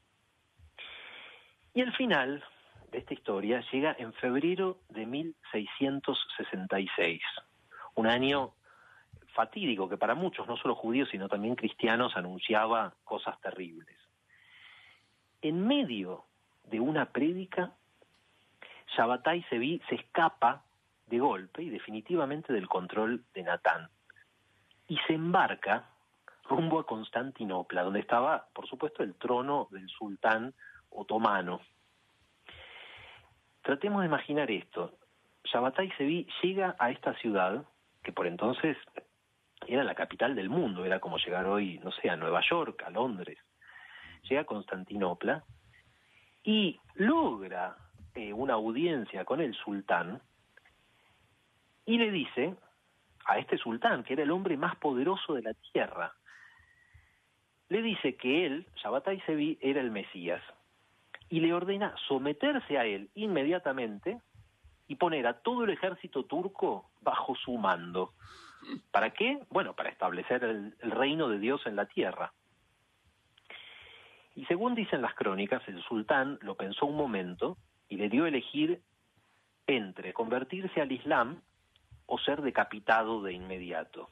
Y 1.74 1.82
el 1.82 1.92
final 1.92 2.42
de 2.90 2.98
esta 2.98 3.12
historia 3.12 3.62
llega 3.70 3.94
en 3.98 4.14
febrero 4.14 4.80
de 4.88 5.04
1666, 5.04 7.20
un 7.96 8.06
año 8.06 8.54
fatídico 9.34 9.86
que 9.88 9.98
para 9.98 10.14
muchos, 10.14 10.48
no 10.48 10.56
solo 10.56 10.74
judíos, 10.74 11.10
sino 11.10 11.28
también 11.28 11.56
cristianos, 11.56 12.16
anunciaba 12.16 12.94
cosas 13.04 13.38
terribles. 13.42 13.98
En 15.42 15.66
medio 15.66 16.24
de 16.64 16.80
una 16.80 17.12
prédica, 17.12 17.74
Shabbatai 18.96 19.42
Sevi 19.48 19.80
se 19.88 19.96
escapa 19.96 20.64
de 21.06 21.18
golpe 21.18 21.62
y 21.62 21.70
definitivamente 21.70 22.52
del 22.52 22.68
control 22.68 23.24
de 23.34 23.42
Natán 23.42 23.88
y 24.88 24.96
se 25.06 25.14
embarca 25.14 25.88
rumbo 26.44 26.78
a 26.78 26.86
Constantinopla, 26.86 27.82
donde 27.82 28.00
estaba, 28.00 28.48
por 28.52 28.68
supuesto, 28.68 29.02
el 29.02 29.14
trono 29.14 29.68
del 29.70 29.88
sultán 29.88 30.54
otomano. 30.90 31.60
Tratemos 33.62 34.02
de 34.02 34.06
imaginar 34.06 34.50
esto. 34.50 34.98
Shabbatai 35.44 35.90
Sevi 35.92 36.26
llega 36.42 36.76
a 36.78 36.90
esta 36.90 37.14
ciudad, 37.14 37.64
que 38.02 38.12
por 38.12 38.26
entonces 38.26 38.76
era 39.66 39.84
la 39.84 39.94
capital 39.94 40.34
del 40.34 40.50
mundo, 40.50 40.84
era 40.84 41.00
como 41.00 41.16
llegar 41.16 41.46
hoy, 41.46 41.78
no 41.82 41.90
sé, 41.92 42.10
a 42.10 42.16
Nueva 42.16 42.42
York, 42.48 42.82
a 42.86 42.90
Londres. 42.90 43.38
Llega 44.28 44.42
a 44.42 44.46
Constantinopla 44.46 45.44
y 46.42 46.78
logra 46.94 47.76
eh, 48.14 48.32
una 48.32 48.54
audiencia 48.54 49.24
con 49.24 49.40
el 49.40 49.54
sultán 49.54 50.20
y 51.84 51.98
le 51.98 52.10
dice 52.10 52.54
a 53.26 53.38
este 53.38 53.58
sultán, 53.58 54.04
que 54.04 54.12
era 54.12 54.22
el 54.22 54.30
hombre 54.30 54.56
más 54.56 54.76
poderoso 54.76 55.34
de 55.34 55.42
la 55.42 55.54
tierra, 55.72 56.14
le 57.68 57.82
dice 57.82 58.16
que 58.16 58.46
él, 58.46 58.66
Shabbatai 58.76 59.20
Sevi, 59.22 59.58
era 59.60 59.80
el 59.80 59.90
Mesías 59.90 60.42
y 61.28 61.40
le 61.40 61.52
ordena 61.52 61.94
someterse 62.06 62.78
a 62.78 62.84
él 62.84 63.10
inmediatamente 63.14 64.20
y 64.86 64.96
poner 64.96 65.26
a 65.26 65.40
todo 65.40 65.64
el 65.64 65.70
ejército 65.70 66.24
turco 66.24 66.90
bajo 67.00 67.34
su 67.34 67.56
mando. 67.56 68.12
¿Para 68.90 69.10
qué? 69.10 69.40
Bueno, 69.50 69.74
para 69.74 69.90
establecer 69.90 70.44
el 70.44 70.90
reino 70.90 71.28
de 71.28 71.38
Dios 71.38 71.66
en 71.66 71.76
la 71.76 71.86
tierra. 71.86 72.32
Y 74.36 74.44
según 74.46 74.74
dicen 74.74 75.02
las 75.02 75.14
crónicas, 75.14 75.66
el 75.68 75.82
sultán 75.82 76.38
lo 76.42 76.56
pensó 76.56 76.86
un 76.86 76.96
momento 76.96 77.56
y 77.88 77.96
le 77.96 78.08
dio 78.08 78.24
a 78.24 78.28
elegir 78.28 78.80
entre 79.66 80.12
convertirse 80.12 80.80
al 80.80 80.92
Islam 80.92 81.40
o 82.06 82.18
ser 82.18 82.42
decapitado 82.42 83.22
de 83.22 83.32
inmediato. 83.32 84.08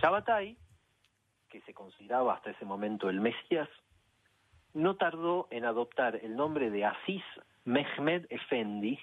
Shabbatai, 0.00 0.56
que 1.48 1.60
se 1.62 1.74
consideraba 1.74 2.34
hasta 2.34 2.50
ese 2.50 2.64
momento 2.64 3.10
el 3.10 3.20
Mesías, 3.20 3.68
no 4.74 4.96
tardó 4.96 5.48
en 5.50 5.64
adoptar 5.64 6.16
el 6.16 6.36
nombre 6.36 6.70
de 6.70 6.84
Aziz 6.84 7.24
Mehmed 7.64 8.26
Efendi 8.30 8.98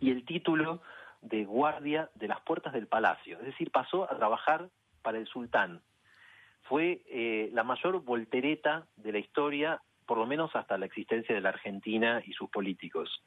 y 0.00 0.10
el 0.10 0.24
título 0.24 0.80
de 1.20 1.44
guardia 1.44 2.10
de 2.14 2.28
las 2.28 2.40
puertas 2.40 2.72
del 2.72 2.86
palacio, 2.86 3.38
es 3.38 3.46
decir, 3.46 3.70
pasó 3.70 4.10
a 4.10 4.16
trabajar 4.16 4.68
para 5.02 5.18
el 5.18 5.26
sultán. 5.26 5.82
Fue 6.62 7.02
eh, 7.06 7.50
la 7.52 7.64
mayor 7.64 8.02
voltereta 8.02 8.86
de 8.96 9.12
la 9.12 9.18
historia, 9.18 9.82
por 10.06 10.18
lo 10.18 10.26
menos 10.26 10.54
hasta 10.54 10.78
la 10.78 10.86
existencia 10.86 11.34
de 11.34 11.40
la 11.40 11.50
Argentina 11.50 12.22
y 12.24 12.32
sus 12.32 12.48
políticos. 12.50 13.22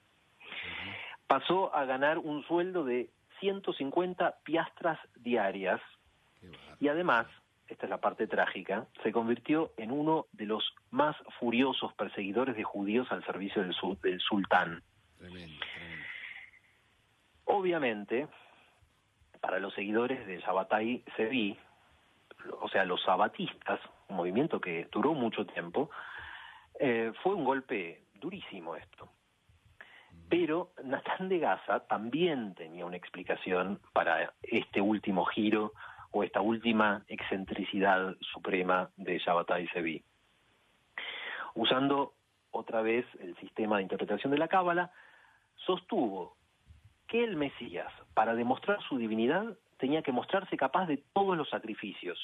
Pasó 1.27 1.75
a 1.75 1.85
ganar 1.85 2.17
un 2.17 2.43
sueldo 2.43 2.83
de 2.83 3.09
150 3.39 4.39
piastras 4.43 4.99
diarias 5.15 5.81
y 6.79 6.87
además, 6.87 7.27
esta 7.67 7.85
es 7.85 7.89
la 7.89 7.99
parte 7.99 8.27
trágica, 8.27 8.87
se 9.03 9.11
convirtió 9.11 9.73
en 9.77 9.91
uno 9.91 10.25
de 10.31 10.45
los 10.45 10.73
más 10.91 11.15
furiosos 11.39 11.93
perseguidores 11.93 12.55
de 12.55 12.63
judíos 12.63 13.11
al 13.11 13.23
servicio 13.25 13.61
del, 13.61 13.75
del 14.01 14.19
sultán. 14.21 14.81
Tremendo, 15.17 15.59
tremendo. 15.73 16.05
Obviamente, 17.45 18.27
para 19.41 19.59
los 19.59 19.73
seguidores 19.73 20.25
de 20.27 20.39
Shabbatai 20.39 21.03
Sevi, 21.15 21.57
o 22.61 22.69
sea, 22.69 22.85
los 22.85 23.01
sabatistas, 23.03 23.79
un 24.07 24.17
movimiento 24.17 24.61
que 24.61 24.87
duró 24.91 25.13
mucho 25.13 25.45
tiempo, 25.45 25.89
eh, 26.79 27.11
fue 27.21 27.35
un 27.35 27.43
golpe 27.43 28.05
durísimo 28.15 28.75
esto. 28.75 29.09
Pero 30.29 30.71
Natán 30.83 31.27
de 31.27 31.39
Gaza 31.39 31.81
también 31.87 32.55
tenía 32.55 32.85
una 32.85 32.97
explicación 32.97 33.79
para 33.93 34.33
este 34.41 34.79
último 34.79 35.25
giro 35.25 35.73
o 36.11 36.23
esta 36.23 36.41
última 36.41 37.03
excentricidad 37.07 38.15
suprema 38.33 38.89
de 38.95 39.19
Shabbatai 39.19 39.67
Sevi. 39.67 40.03
Usando 41.55 42.13
otra 42.51 42.81
vez 42.81 43.05
el 43.19 43.35
sistema 43.37 43.77
de 43.77 43.83
interpretación 43.83 44.31
de 44.31 44.37
la 44.37 44.47
Cábala, 44.47 44.91
sostuvo 45.55 46.37
que 47.07 47.23
el 47.23 47.35
Mesías, 47.35 47.91
para 48.13 48.35
demostrar 48.35 48.81
su 48.83 48.97
divinidad, 48.97 49.57
tenía 49.77 50.01
que 50.01 50.11
mostrarse 50.11 50.57
capaz 50.57 50.85
de 50.85 50.97
todos 51.13 51.35
los 51.35 51.49
sacrificios. 51.49 52.19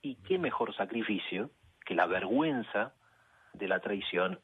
¿Y 0.00 0.16
qué 0.22 0.38
mejor 0.38 0.74
sacrificio 0.74 1.50
que 1.84 1.94
la 1.94 2.06
vergüenza 2.06 2.94
de 3.52 3.68
la 3.68 3.80
traición 3.80 4.40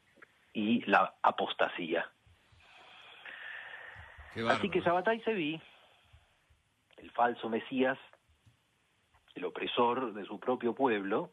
y 0.53 0.85
la 0.85 1.15
apostasía? 1.21 2.09
Así 4.47 4.69
que. 4.69 4.81
Sabbatai 4.81 5.19
Sevi, 5.21 5.61
el 6.97 7.11
falso 7.11 7.49
Mesías, 7.49 7.97
el 9.35 9.45
opresor 9.45 10.13
de 10.13 10.25
su 10.25 10.37
propio 10.39 10.75
pueblo, 10.75 11.31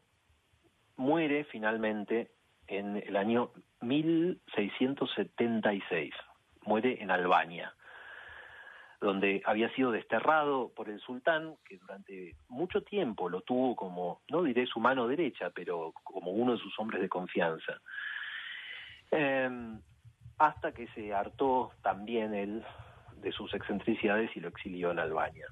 muere 0.96 1.44
finalmente 1.44 2.30
en 2.66 2.96
el 2.96 3.16
año 3.16 3.52
1676. 3.80 6.14
Muere 6.62 7.02
en 7.02 7.10
Albania, 7.10 7.74
donde 9.00 9.42
había 9.44 9.72
sido 9.74 9.90
desterrado 9.90 10.72
por 10.74 10.88
el 10.88 11.00
sultán, 11.00 11.56
que 11.64 11.76
durante 11.78 12.34
mucho 12.48 12.82
tiempo 12.82 13.28
lo 13.28 13.42
tuvo 13.42 13.76
como, 13.76 14.22
no 14.30 14.42
diré 14.42 14.66
su 14.66 14.80
mano 14.80 15.06
derecha, 15.06 15.50
pero 15.50 15.92
como 16.02 16.30
uno 16.30 16.52
de 16.52 16.58
sus 16.58 16.78
hombres 16.78 17.00
de 17.00 17.08
confianza. 17.08 17.80
Eh, 19.10 19.78
hasta 20.38 20.72
que 20.72 20.88
se 20.88 21.14
hartó 21.14 21.72
también 21.82 22.34
él 22.34 22.64
de 23.20 23.32
sus 23.32 23.52
excentricidades 23.54 24.30
y 24.36 24.40
lo 24.40 24.48
exilió 24.48 24.90
en 24.90 24.98
Albania. 24.98 25.46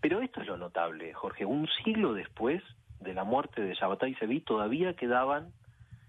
Pero 0.00 0.20
esto 0.20 0.40
es 0.40 0.46
lo 0.46 0.56
notable, 0.56 1.12
Jorge. 1.12 1.44
Un 1.44 1.68
siglo 1.84 2.14
después 2.14 2.62
de 3.00 3.14
la 3.14 3.24
muerte 3.24 3.62
de 3.62 3.74
Shabbatai 3.74 4.14
Sevi 4.14 4.40
todavía 4.40 4.94
quedaban 4.94 5.52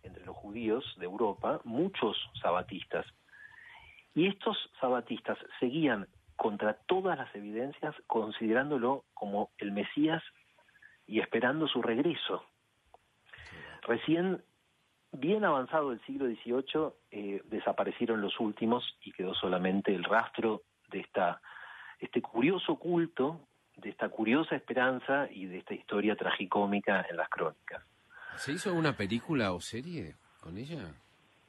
entre 0.04 0.26
los 0.26 0.36
judíos 0.36 0.84
de 0.98 1.06
Europa 1.06 1.62
muchos 1.64 2.18
sabatistas. 2.42 3.06
Y 4.14 4.28
estos 4.28 4.58
sabatistas 4.80 5.38
seguían 5.60 6.08
contra 6.42 6.74
todas 6.88 7.16
las 7.20 7.36
evidencias 7.36 7.94
considerándolo 8.08 9.06
como 9.14 9.52
el 9.60 9.72
Mesías 9.72 10.24
y 11.06 11.20
esperando 11.20 11.68
su 11.68 11.84
regreso. 11.84 12.44
Recién 13.84 14.44
bien 15.12 15.46
avanzado 15.46 15.92
el 15.92 16.04
siglo 16.08 16.26
XVIII 16.26 16.94
eh, 17.12 17.44
desaparecieron 17.46 18.22
los 18.22 18.40
últimos 18.40 18.98
y 19.04 19.12
quedó 19.12 19.36
solamente 19.36 19.94
el 19.94 20.04
rastro 20.04 20.64
de 20.90 21.02
esta 21.02 21.40
este 22.00 22.24
curioso 22.24 22.76
culto, 22.78 23.42
de 23.76 23.92
esta 23.92 24.10
curiosa 24.10 24.56
esperanza 24.56 25.28
y 25.30 25.46
de 25.46 25.60
esta 25.60 25.76
historia 25.76 26.16
tragicómica 26.16 27.06
en 27.08 27.18
las 27.18 27.30
crónicas. 27.30 27.84
¿Se 28.38 28.54
hizo 28.54 28.74
una 28.74 28.94
película 28.94 29.54
o 29.54 29.62
serie 29.62 30.16
con 30.40 30.58
ella? 30.58 30.92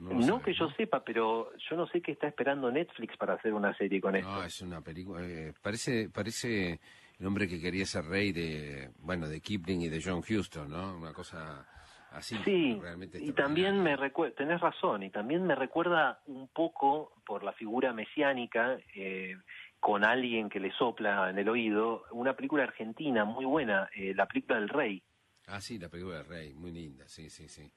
No, 0.02 0.22
sabes, 0.22 0.44
que 0.44 0.54
yo 0.54 0.70
sepa, 0.70 1.04
pero 1.04 1.50
yo 1.56 1.76
no 1.76 1.86
sé 1.86 2.00
qué 2.00 2.12
está 2.12 2.28
esperando 2.28 2.70
Netflix 2.70 3.16
para 3.16 3.34
hacer 3.34 3.54
una 3.54 3.76
serie 3.76 4.00
con 4.00 4.16
esto. 4.16 4.30
No, 4.30 4.42
es 4.42 4.60
una 4.60 4.80
película. 4.80 5.22
eh, 5.22 5.52
parece, 5.62 6.10
parece 6.10 6.80
el 7.18 7.26
hombre 7.26 7.46
que 7.46 7.60
quería 7.60 7.86
ser 7.86 8.04
rey 8.04 8.32
de, 8.32 8.90
bueno, 8.98 9.28
de 9.28 9.40
Kipling 9.40 9.82
y 9.82 9.88
de 9.88 10.02
John 10.02 10.22
Huston, 10.28 10.68
¿no? 10.68 10.96
Una 10.96 11.12
cosa 11.12 11.66
así. 12.10 12.36
Sí, 12.44 12.78
realmente 12.80 13.22
y 13.22 13.32
también 13.32 13.82
me 13.82 13.96
recuerda, 13.96 14.34
tenés 14.36 14.60
razón, 14.60 15.02
y 15.02 15.10
también 15.10 15.46
me 15.46 15.54
recuerda 15.54 16.20
un 16.26 16.48
poco 16.48 17.12
por 17.24 17.44
la 17.44 17.52
figura 17.52 17.92
mesiánica, 17.92 18.78
eh, 18.94 19.36
con 19.80 20.04
alguien 20.04 20.48
que 20.48 20.60
le 20.60 20.72
sopla 20.72 21.30
en 21.30 21.38
el 21.38 21.48
oído, 21.48 22.04
una 22.12 22.34
película 22.34 22.64
argentina 22.64 23.24
muy 23.24 23.44
buena, 23.44 23.88
eh, 23.94 24.14
la 24.14 24.26
película 24.26 24.58
del 24.58 24.68
rey. 24.68 25.02
Ah, 25.46 25.60
sí, 25.60 25.78
la 25.78 25.88
película 25.88 26.18
del 26.18 26.26
rey, 26.26 26.54
muy 26.54 26.70
linda, 26.70 27.06
sí, 27.08 27.28
sí, 27.30 27.48
sí. 27.48 27.70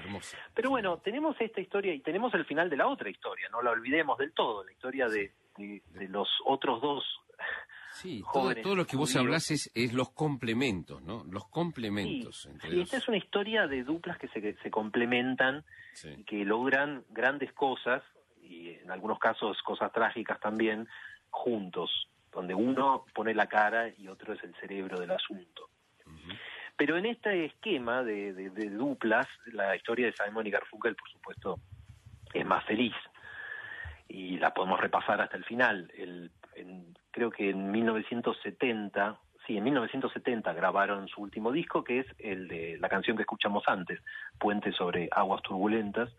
Hermosa. 0.00 0.36
Pero 0.54 0.70
bueno, 0.70 0.98
tenemos 0.98 1.36
esta 1.40 1.60
historia 1.60 1.94
y 1.94 2.00
tenemos 2.00 2.32
el 2.34 2.44
final 2.44 2.68
de 2.70 2.76
la 2.76 2.86
otra 2.88 3.08
historia, 3.10 3.48
no 3.50 3.62
la 3.62 3.70
olvidemos 3.70 4.18
del 4.18 4.32
todo, 4.32 4.64
la 4.64 4.72
historia 4.72 5.08
de, 5.08 5.32
de- 5.56 5.82
de 5.92 6.08
los 6.08 6.28
otros 6.44 6.80
dos. 6.80 7.04
Sí, 7.94 8.20
todo, 8.22 8.42
jóvenes 8.44 8.62
todo 8.62 8.74
lo 8.76 8.86
que 8.86 8.96
vos 8.96 9.14
hablás 9.16 9.50
es, 9.50 9.70
es 9.74 9.92
los 9.92 10.10
complementos, 10.12 11.02
¿no? 11.02 11.24
Los 11.30 11.46
complementos 11.48 12.42
Sí, 12.42 12.48
entre 12.48 12.70
sí, 12.70 12.76
los... 12.76 12.84
esta 12.84 12.96
es 12.96 13.08
una 13.08 13.18
historia 13.18 13.66
de 13.66 13.84
duplas 13.84 14.16
que 14.18 14.28
se, 14.28 14.54
se 14.62 14.70
complementan 14.70 15.62
y 16.16 16.24
que 16.24 16.44
logran 16.44 17.04
grandes 17.10 17.52
cosas, 17.52 18.02
y 18.40 18.70
en 18.70 18.90
algunos 18.90 19.18
casos 19.18 19.60
cosas 19.62 19.92
trágicas 19.92 20.40
también, 20.40 20.88
juntos, 21.30 22.08
donde 22.32 22.54
uno 22.54 23.04
pone 23.14 23.34
la 23.34 23.46
cara 23.46 23.88
y 23.98 24.08
otro 24.08 24.32
es 24.32 24.42
el 24.42 24.54
cerebro 24.56 24.98
del 24.98 25.10
asunto. 25.10 25.68
Pero 26.84 26.96
en 26.96 27.06
este 27.06 27.44
esquema 27.44 28.02
de, 28.02 28.32
duplas, 28.70 29.28
la 29.52 29.76
historia 29.76 30.06
de 30.06 30.14
Simon 30.14 30.48
y 30.48 30.50
Garfunkel, 30.50 30.96
por 30.96 31.08
supuesto, 31.12 31.60
es 32.34 32.44
más 32.44 32.64
feliz. 32.64 32.92
Y 34.08 34.36
la 34.40 34.52
podemos 34.52 34.80
repasar 34.80 35.20
hasta 35.20 35.36
el 35.36 35.44
final. 35.44 35.92
El, 35.96 36.32
en- 36.56 36.92
creo 37.12 37.30
que 37.30 37.50
en 37.50 37.70
1970, 37.70 39.16
sí, 39.46 39.58
en 39.58 39.62
1970 39.62 40.52
grabaron 40.54 41.06
su 41.06 41.22
último 41.22 41.52
disco, 41.52 41.84
que 41.84 42.00
es 42.00 42.06
el 42.18 42.48
de 42.48 42.78
la 42.80 42.88
canción 42.88 43.16
que 43.16 43.22
escuchamos 43.22 43.62
antes, 43.68 44.00
Puente 44.40 44.72
sobre 44.72 45.08
aguas 45.12 45.40
turbulentas, 45.42 46.10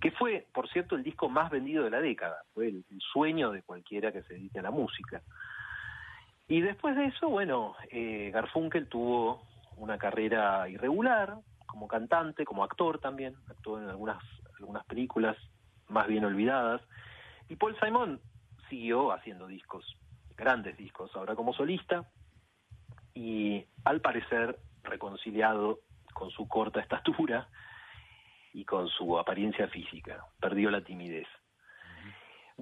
que 0.00 0.12
fue, 0.12 0.46
por 0.54 0.66
cierto, 0.70 0.96
el 0.96 1.02
disco 1.02 1.28
más 1.28 1.50
vendido 1.50 1.84
de 1.84 1.90
la 1.90 2.00
década. 2.00 2.38
Fue 2.54 2.68
el, 2.68 2.86
el 2.90 3.00
sueño 3.02 3.50
de 3.50 3.60
cualquiera 3.60 4.12
que 4.12 4.22
se 4.22 4.32
dedique 4.32 4.60
a 4.60 4.62
la 4.62 4.70
música. 4.70 5.20
Y 6.48 6.62
después 6.62 6.96
de 6.96 7.04
eso, 7.04 7.28
bueno, 7.28 7.76
eh, 7.90 8.30
Garfunkel 8.32 8.88
tuvo 8.88 9.49
una 9.80 9.98
carrera 9.98 10.68
irregular 10.68 11.36
como 11.66 11.88
cantante, 11.88 12.44
como 12.44 12.64
actor 12.64 12.98
también, 12.98 13.34
actuó 13.48 13.80
en 13.80 13.88
algunas, 13.88 14.22
algunas 14.58 14.84
películas 14.86 15.36
más 15.88 16.06
bien 16.06 16.24
olvidadas. 16.24 16.82
Y 17.48 17.56
Paul 17.56 17.76
Simon 17.80 18.20
siguió 18.68 19.12
haciendo 19.12 19.46
discos, 19.46 19.96
grandes 20.36 20.76
discos, 20.76 21.10
ahora 21.14 21.34
como 21.34 21.52
solista, 21.52 22.08
y 23.14 23.64
al 23.84 24.00
parecer 24.00 24.58
reconciliado 24.82 25.80
con 26.12 26.30
su 26.30 26.46
corta 26.46 26.80
estatura 26.80 27.48
y 28.52 28.64
con 28.64 28.88
su 28.88 29.18
apariencia 29.18 29.68
física, 29.68 30.24
perdió 30.40 30.70
la 30.70 30.82
timidez. 30.82 31.26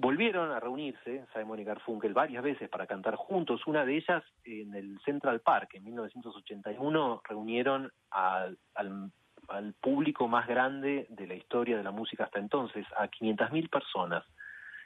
Volvieron 0.01 0.51
a 0.51 0.61
reunirse 0.61 1.25
Simon 1.33 1.59
y 1.59 1.65
Garfunkel 1.65 2.13
varias 2.13 2.41
veces 2.41 2.69
para 2.69 2.87
cantar 2.87 3.15
juntos. 3.15 3.67
Una 3.67 3.83
de 3.83 3.97
ellas 3.97 4.23
en 4.45 4.73
el 4.73 4.97
Central 5.03 5.41
Park 5.41 5.71
en 5.73 5.83
1981 5.83 7.21
reunieron 7.27 7.91
al, 8.09 8.57
al, 8.75 9.11
al 9.49 9.73
público 9.73 10.29
más 10.29 10.47
grande 10.47 11.05
de 11.09 11.27
la 11.27 11.33
historia 11.33 11.75
de 11.75 11.83
la 11.83 11.91
música 11.91 12.23
hasta 12.23 12.39
entonces, 12.39 12.85
a 12.95 13.09
500.000 13.09 13.69
personas 13.69 14.23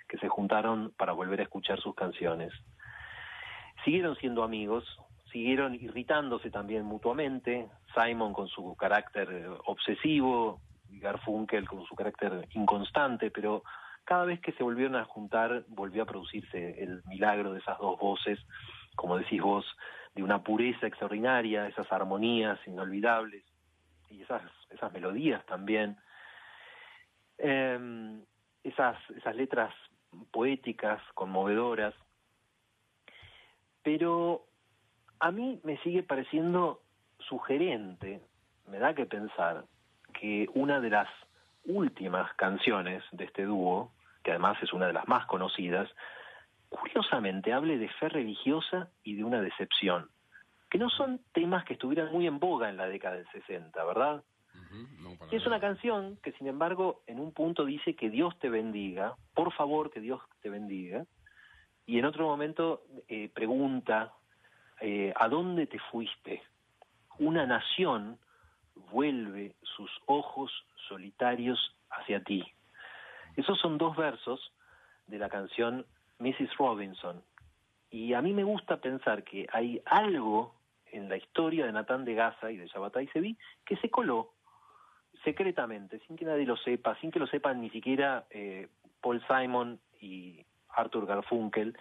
que 0.08 0.18
se 0.18 0.28
juntaron 0.30 0.92
para 0.98 1.14
volver 1.14 1.42
a 1.42 1.44
escuchar 1.44 1.80
sus 1.80 1.94
canciones. 1.94 2.52
Siguieron 3.86 4.16
siendo 4.16 4.44
amigos, 4.44 4.84
siguieron 5.32 5.76
irritándose 5.76 6.50
también 6.50 6.86
mutuamente, 6.86 7.70
Simon 7.94 8.34
con 8.34 8.48
su 8.48 8.76
carácter 8.76 9.48
obsesivo, 9.66 10.60
Garfunkel 10.90 11.68
con 11.68 11.86
su 11.86 11.94
carácter 11.96 12.48
inconstante, 12.54 13.30
pero 13.30 13.64
cada 14.06 14.26
vez 14.26 14.40
que 14.42 14.52
se 14.54 14.64
volvieron 14.64 14.96
a 14.96 15.06
juntar 15.06 15.64
volvió 15.68 16.04
a 16.04 16.06
producirse 16.06 16.84
el 16.84 17.02
milagro 17.06 17.54
de 17.54 17.60
esas 17.60 17.78
dos 17.80 18.00
voces, 18.00 18.40
como 18.96 19.18
decís 19.18 19.42
vos, 19.42 19.66
de 20.16 20.24
una 20.24 20.44
pureza 20.44 20.88
extraordinaria, 20.88 21.68
esas 21.68 21.92
armonías 21.92 22.60
inolvidables 22.68 23.44
y 24.10 24.22
esas, 24.22 24.44
esas 24.70 24.92
melodías 24.94 25.46
también, 25.46 25.98
Eh, 27.40 28.24
esas, 28.64 28.98
esas 29.18 29.36
letras 29.36 29.74
poéticas, 30.32 31.02
conmovedoras, 31.14 31.94
pero 33.82 34.46
a 35.20 35.32
mí 35.32 35.60
me 35.64 35.78
sigue 35.80 36.04
pareciendo 36.04 36.82
sugerente, 37.20 38.22
me 38.68 38.80
da 38.80 38.94
que 38.94 39.06
pensar, 39.06 39.66
que 40.14 40.48
una 40.54 40.80
de 40.80 40.90
las 40.90 41.10
últimas 41.66 42.34
canciones 42.36 43.04
de 43.12 43.26
este 43.26 43.44
dúo, 43.46 43.92
que 44.24 44.32
además 44.32 44.58
es 44.62 44.74
una 44.74 44.88
de 44.88 44.94
las 44.94 45.08
más 45.08 45.26
conocidas, 45.26 45.90
curiosamente 46.70 47.54
hable 47.54 47.78
de 47.78 47.90
fe 47.90 48.10
religiosa 48.10 48.90
y 49.04 49.16
de 49.16 49.24
una 49.24 49.42
decepción, 49.42 50.10
que 50.70 50.78
no 50.78 50.90
son 50.90 51.20
temas 51.34 51.66
que 51.66 51.74
estuvieran 51.74 52.12
muy 52.12 52.26
en 52.26 52.40
boga 52.40 52.70
en 52.70 52.78
la 52.78 52.88
década 52.88 53.16
del 53.16 53.28
60, 53.32 53.84
¿verdad? 53.84 54.24
No, 55.00 55.16
para 55.18 55.32
es 55.32 55.46
una 55.46 55.58
nada. 55.58 55.68
canción 55.68 56.18
que, 56.24 56.32
sin 56.34 56.48
embargo, 56.48 57.04
en 57.06 57.20
un 57.20 57.32
punto 57.32 57.66
dice 57.66 57.96
que 57.96 58.10
Dios 58.10 58.38
te 58.40 58.50
bendiga, 58.50 59.16
por 59.36 59.54
favor 59.54 59.92
que 59.92 60.00
Dios 60.00 60.22
te 60.42 60.50
bendiga, 60.50 61.06
y 61.86 62.00
en 62.00 62.06
otro 62.06 62.26
momento 62.26 62.84
eh, 63.08 63.30
pregunta, 63.34 64.14
eh, 64.80 65.14
¿a 65.16 65.28
dónde 65.28 65.68
te 65.68 65.80
fuiste? 65.92 66.42
Una 67.20 67.46
nación 67.46 68.18
vuelve 68.92 69.56
sus 69.62 69.92
ojos 70.08 70.52
solitarios 70.88 71.60
hacia 71.92 72.24
ti. 72.24 72.44
Esos 73.36 73.60
son 73.60 73.78
dos 73.78 73.96
versos 73.96 74.54
de 75.08 75.18
la 75.18 75.30
canción 75.30 75.86
Mrs. 76.20 76.56
Robinson. 76.58 77.24
Y 77.90 78.14
a 78.14 78.22
mí 78.22 78.34
me 78.34 78.44
gusta 78.44 78.78
pensar 78.78 79.24
que 79.24 79.48
hay 79.52 79.82
algo 79.86 80.56
en 80.92 81.10
la 81.10 81.18
historia 81.18 81.66
de 81.66 81.72
Natán 81.72 82.06
de 82.06 82.14
Gaza 82.14 82.52
y 82.52 82.58
de 82.58 82.68
Shabbatai 82.68 83.08
Sevi 83.08 83.38
que 83.66 83.76
se 83.78 83.90
coló 83.90 84.34
secretamente, 85.24 86.00
sin 86.08 86.16
que 86.16 86.26
nadie 86.26 86.46
lo 86.46 86.58
sepa, 86.58 86.98
sin 87.00 87.12
que 87.12 87.20
lo 87.20 87.28
sepan 87.28 87.62
ni 87.62 87.70
siquiera 87.70 88.26
eh, 88.30 88.68
Paul 89.02 89.24
Simon 89.28 89.80
y 90.02 90.46
Arthur 90.70 91.06
Garfunkel. 91.06 91.78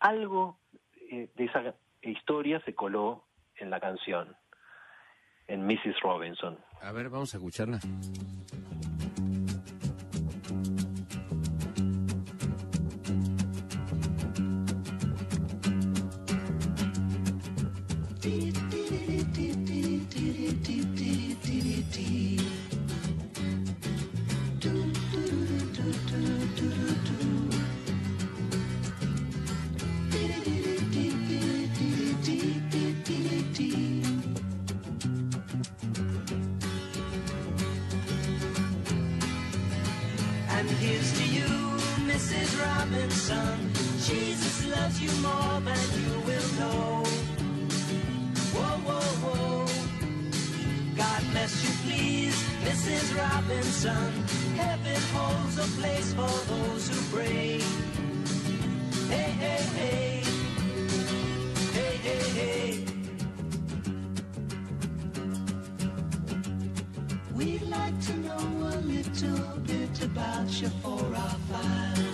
Algo 0.00 0.58
eh, 1.10 1.30
de 1.34 1.44
esa 1.44 1.74
historia 2.02 2.60
se 2.64 2.74
coló 2.74 3.24
en 3.56 3.70
la 3.70 3.80
canción, 3.80 4.36
en 5.46 5.66
Mrs. 5.66 6.00
Robinson. 6.02 6.58
A 6.82 6.92
ver, 6.92 7.08
vamos 7.08 7.34
a 7.34 7.38
escucharla. 7.38 7.78
Mrs. 42.34 42.60
Robinson. 42.60 43.72
Jesus 44.02 44.66
loves 44.66 45.00
you 45.00 45.10
more 45.22 45.60
than 45.60 45.84
you 46.00 46.20
will 46.26 46.50
know. 46.58 47.04
Whoa, 48.52 48.78
whoa, 48.86 49.10
whoa. 49.22 49.66
God 50.96 51.22
bless 51.30 51.62
you, 51.62 51.70
please, 51.84 52.34
Mrs. 52.64 53.16
Robinson. 53.16 54.12
Heaven 54.56 55.00
holds 55.14 55.58
a 55.58 55.68
place 55.80 56.12
for 56.12 56.36
those 56.52 56.88
who 56.88 57.16
pray. 57.16 57.60
Hey, 59.08 59.30
hey, 59.42 59.62
hey. 59.78 60.22
Hey, 61.72 61.96
hey, 62.06 62.24
hey. 62.40 62.84
We'd 67.32 67.62
like 67.62 68.00
to 68.06 68.16
know 68.16 68.44
a 68.74 68.76
little 68.80 69.58
bit 69.60 70.02
about 70.02 70.48
you 70.60 70.68
for 70.82 71.00
our 71.14 71.38
files. 71.50 72.13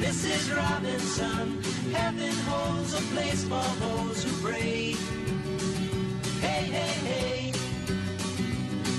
Mrs. 0.00 0.54
Robinson. 0.54 1.62
Heaven 1.92 2.32
holds 2.48 2.92
a 2.94 3.00
place 3.14 3.44
for 3.44 3.64
those 3.80 4.24
who 4.24 4.46
pray. 4.46 4.94
Hey, 6.40 6.64
hey, 6.76 6.94
hey. 7.08 7.52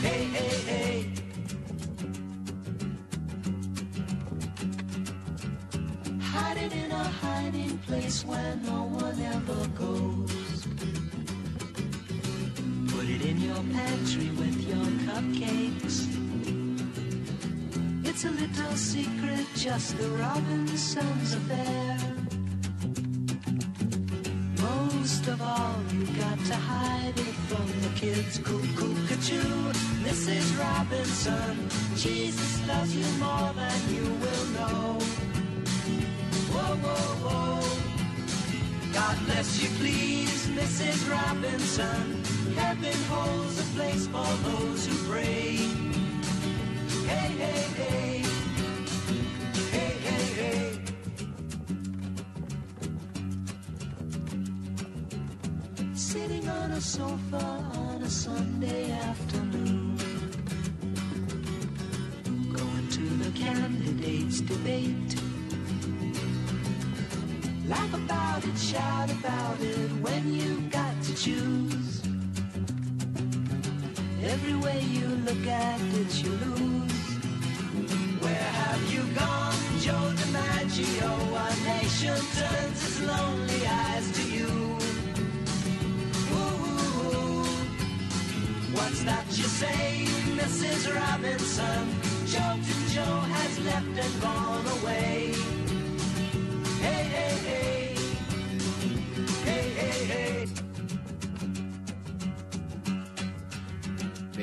Hey, 0.02 0.24
hey, 0.36 0.58
hey. 0.72 1.12
Hide 6.20 6.58
it 6.58 6.74
in 6.74 6.92
a 6.92 7.04
hiding 7.04 7.78
place 7.80 8.26
where 8.26 8.56
no 8.64 8.84
one 8.84 9.22
ever 9.22 9.68
goes. 9.78 10.68
Put 12.92 13.08
it 13.08 13.22
in 13.22 13.40
your 13.40 13.64
pantry 13.72 14.30
with 14.32 14.68
your 14.68 14.86
cupcakes. 15.06 16.17
It's 18.20 18.26
a 18.26 18.32
little 18.32 18.76
secret, 18.76 19.46
just 19.54 19.96
the 20.00 20.10
Robinsons 20.10 21.36
affair. 21.36 22.00
Most 24.60 25.28
of 25.28 25.40
all, 25.40 25.76
you 25.94 26.04
got 26.18 26.40
to 26.46 26.56
hide 26.56 27.14
it 27.16 27.36
from 27.46 27.68
the 27.84 27.90
kids. 27.96 28.40
Cuckoo, 28.40 28.96
cuckoo, 29.06 29.72
Mrs. 30.02 30.58
Robinson. 30.58 31.70
Jesus 31.96 32.68
loves 32.68 32.96
you 32.96 33.06
more 33.20 33.54
than 33.54 33.80
you 33.94 34.06
will 34.24 34.46
know. 34.58 34.98
Whoa, 36.50 36.76
whoa, 36.86 37.30
whoa. 37.30 38.94
God 38.94 39.26
bless 39.28 39.62
you, 39.62 39.70
please, 39.78 40.48
Mrs. 40.48 41.08
Robinson. 41.08 42.24
Heaven 42.56 42.98
holds 43.12 43.60
a 43.60 43.76
place 43.76 44.08
for 44.08 44.26
those 44.50 44.88
who 44.88 44.96
pray. 45.08 46.07
Hey, 47.08 47.30
hey, 47.44 47.64
hey. 47.80 48.24
Hey, 49.72 49.94
hey, 50.08 50.26
hey. 50.40 50.80
Sitting 55.94 56.48
on 56.50 56.72
a 56.72 56.82
sofa 56.82 57.46
on 57.86 58.02
a 58.04 58.10
Sunday 58.10 58.92
afternoon. 58.92 59.98
Going 62.54 62.88
to 62.90 63.06
the 63.24 63.32
candidates' 63.38 64.42
debate. 64.42 65.16
Laugh 67.68 67.94
about 67.94 68.46
it, 68.46 68.58
shout 68.58 69.12
about 69.12 69.60
it 69.62 69.90
when 70.02 70.34
you 70.34 70.62
got 70.70 71.02
to 71.04 71.16
choose. 71.16 72.02
Every 74.24 74.56
way 74.56 74.82
you 74.82 75.08
look 75.28 75.46
at 75.48 75.80
it, 75.82 76.24
you 76.24 76.32
lose. 76.32 76.97
Where 78.28 78.36
have 78.36 78.84
you 78.94 79.04
gone, 79.16 79.56
Joe 79.80 80.12
DiMaggio? 80.20 81.12
Our 81.44 81.56
nation 81.66 82.20
turns 82.36 82.80
its 82.88 83.00
lonely 83.02 83.66
eyes 83.66 84.12
to 84.18 84.24
you. 84.36 84.52
Ooh, 86.36 87.46
what's 88.76 89.02
that 89.06 89.26
you 89.30 89.46
say, 89.46 90.08
Mrs. 90.36 90.94
Robinson? 90.94 91.88
Joe 92.26 92.60
to 92.68 92.74
Joe 92.94 93.20
has 93.36 93.60
left 93.64 93.98
and 93.98 94.22
gone 94.22 94.68
away. 94.82 95.27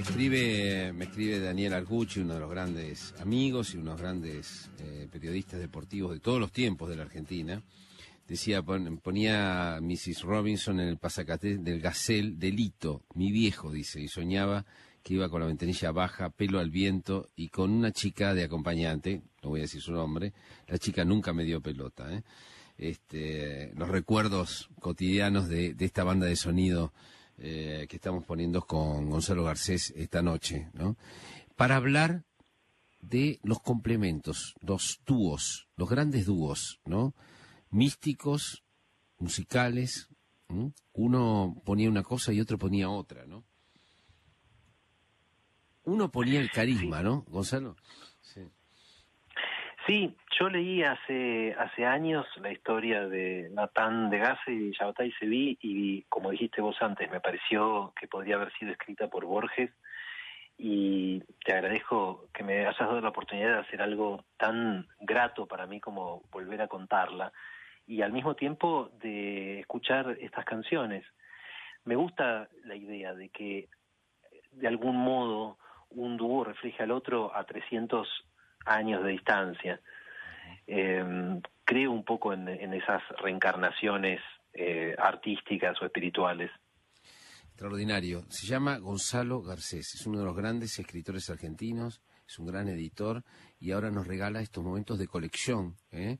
Escribe, 0.08 0.92
me 0.92 1.06
escribe 1.06 1.40
Daniel 1.40 1.72
Arcucci, 1.72 2.20
uno 2.20 2.34
de 2.34 2.40
los 2.40 2.50
grandes 2.50 3.14
amigos 3.20 3.74
y 3.74 3.78
unos 3.78 3.98
grandes 3.98 4.70
eh, 4.78 5.08
periodistas 5.10 5.58
deportivos 5.60 6.12
de 6.12 6.20
todos 6.20 6.38
los 6.38 6.52
tiempos 6.52 6.90
de 6.90 6.96
la 6.96 7.02
Argentina. 7.04 7.62
Decía, 8.28 8.62
pon- 8.62 8.98
ponía 8.98 9.78
Mrs. 9.80 10.22
Robinson 10.22 10.78
en 10.80 10.88
el 10.88 10.98
pasacate 10.98 11.56
del 11.56 11.80
Gacel 11.80 12.38
delito, 12.38 13.02
mi 13.14 13.32
viejo, 13.32 13.70
dice, 13.72 14.00
y 14.00 14.08
soñaba 14.08 14.66
que 15.02 15.14
iba 15.14 15.28
con 15.30 15.40
la 15.40 15.46
ventanilla 15.46 15.90
baja, 15.90 16.28
pelo 16.30 16.58
al 16.58 16.70
viento 16.70 17.28
y 17.34 17.48
con 17.48 17.70
una 17.70 17.90
chica 17.90 18.34
de 18.34 18.44
acompañante, 18.44 19.22
no 19.42 19.50
voy 19.50 19.60
a 19.60 19.62
decir 19.62 19.80
su 19.80 19.92
nombre, 19.92 20.32
la 20.68 20.78
chica 20.78 21.04
nunca 21.04 21.32
me 21.32 21.44
dio 21.44 21.60
pelota. 21.62 22.12
¿eh? 22.14 22.22
Este, 22.76 23.72
los 23.74 23.88
recuerdos 23.88 24.68
cotidianos 24.80 25.48
de 25.48 25.74
esta 25.78 26.04
banda 26.04 26.26
de 26.26 26.36
sonido 26.36 26.92
eh, 27.38 27.86
que 27.88 27.96
estamos 27.96 28.24
poniendo 28.24 28.62
con 28.62 29.10
Gonzalo 29.10 29.44
Garcés 29.44 29.92
esta 29.96 30.22
noche, 30.22 30.68
¿no? 30.72 30.96
Para 31.56 31.76
hablar 31.76 32.24
de 33.00 33.40
los 33.42 33.60
complementos, 33.60 34.54
los 34.60 35.00
dúos, 35.04 35.68
los 35.76 35.88
grandes 35.88 36.26
dúos, 36.26 36.80
¿no? 36.84 37.14
Místicos, 37.70 38.64
musicales, 39.18 40.08
uno 40.92 41.60
ponía 41.64 41.88
una 41.88 42.02
cosa 42.02 42.32
y 42.32 42.40
otro 42.40 42.58
ponía 42.58 42.88
otra, 42.88 43.26
¿no? 43.26 43.44
Uno 45.84 46.10
ponía 46.10 46.40
el 46.40 46.50
carisma, 46.50 47.02
¿no, 47.02 47.22
Gonzalo? 47.28 47.76
Sí. 49.86 50.16
Yo 50.38 50.48
leí 50.48 50.82
hace 50.82 51.54
hace 51.58 51.86
años 51.86 52.26
la 52.40 52.50
historia 52.50 53.06
de 53.06 53.50
Natán 53.52 54.10
de 54.10 54.18
Gaza 54.18 54.50
y 54.50 54.72
Shabbatai 54.72 55.12
Sevi 55.12 55.58
y 55.60 56.02
como 56.08 56.30
dijiste 56.30 56.60
vos 56.60 56.76
antes, 56.80 57.10
me 57.10 57.20
pareció 57.20 57.92
que 57.98 58.08
podría 58.08 58.36
haber 58.36 58.52
sido 58.54 58.72
escrita 58.72 59.08
por 59.08 59.24
Borges 59.26 59.70
y 60.58 61.20
te 61.44 61.52
agradezco 61.52 62.28
que 62.32 62.42
me 62.42 62.60
hayas 62.60 62.78
dado 62.78 63.00
la 63.00 63.10
oportunidad 63.10 63.52
de 63.52 63.60
hacer 63.60 63.82
algo 63.82 64.24
tan 64.38 64.88
grato 65.00 65.46
para 65.46 65.66
mí 65.66 65.80
como 65.80 66.22
volver 66.32 66.62
a 66.62 66.68
contarla 66.68 67.32
y 67.86 68.02
al 68.02 68.12
mismo 68.12 68.34
tiempo 68.34 68.90
de 69.00 69.60
escuchar 69.60 70.16
estas 70.20 70.44
canciones. 70.44 71.04
Me 71.84 71.94
gusta 71.94 72.48
la 72.64 72.74
idea 72.74 73.14
de 73.14 73.28
que 73.28 73.68
de 74.50 74.66
algún 74.66 74.96
modo 74.96 75.58
un 75.90 76.16
dúo 76.16 76.42
refleja 76.42 76.84
al 76.84 76.90
otro 76.90 77.36
a 77.36 77.44
300 77.44 78.08
años 78.64 79.02
de 79.02 79.10
distancia. 79.10 79.80
Eh, 80.66 81.40
creo 81.64 81.92
un 81.92 82.04
poco 82.04 82.32
en, 82.32 82.48
en 82.48 82.74
esas 82.74 83.02
reencarnaciones 83.18 84.20
eh, 84.52 84.94
artísticas 84.98 85.80
o 85.82 85.84
espirituales. 85.84 86.50
Extraordinario. 87.42 88.24
Se 88.28 88.46
llama 88.46 88.78
Gonzalo 88.78 89.42
Garcés. 89.42 89.94
Es 89.94 90.06
uno 90.06 90.18
de 90.18 90.24
los 90.24 90.36
grandes 90.36 90.78
escritores 90.78 91.28
argentinos. 91.30 92.02
Es 92.26 92.38
un 92.38 92.46
gran 92.46 92.68
editor 92.68 93.22
y 93.60 93.72
ahora 93.72 93.90
nos 93.90 94.06
regala 94.06 94.40
estos 94.40 94.64
momentos 94.64 94.98
de 94.98 95.06
colección 95.06 95.76
¿eh? 95.90 96.18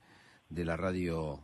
de 0.48 0.64
la 0.64 0.76
radio 0.76 1.40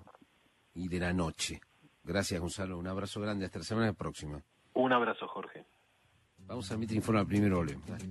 y 0.74 0.88
de 0.88 0.98
la 0.98 1.12
noche. 1.12 1.60
Gracias, 2.02 2.40
Gonzalo. 2.40 2.78
Un 2.78 2.88
abrazo 2.88 3.20
grande. 3.20 3.46
Hasta 3.46 3.58
la 3.60 3.64
semana 3.64 3.92
próxima. 3.92 4.42
Un 4.74 4.92
abrazo, 4.92 5.26
Jorge. 5.28 5.64
Vamos 6.50 6.68
a 6.72 6.76
Mitre 6.76 6.96
Informa 6.96 7.24
primero. 7.24 7.60
Ole. 7.60 7.78
Dale. 7.86 8.10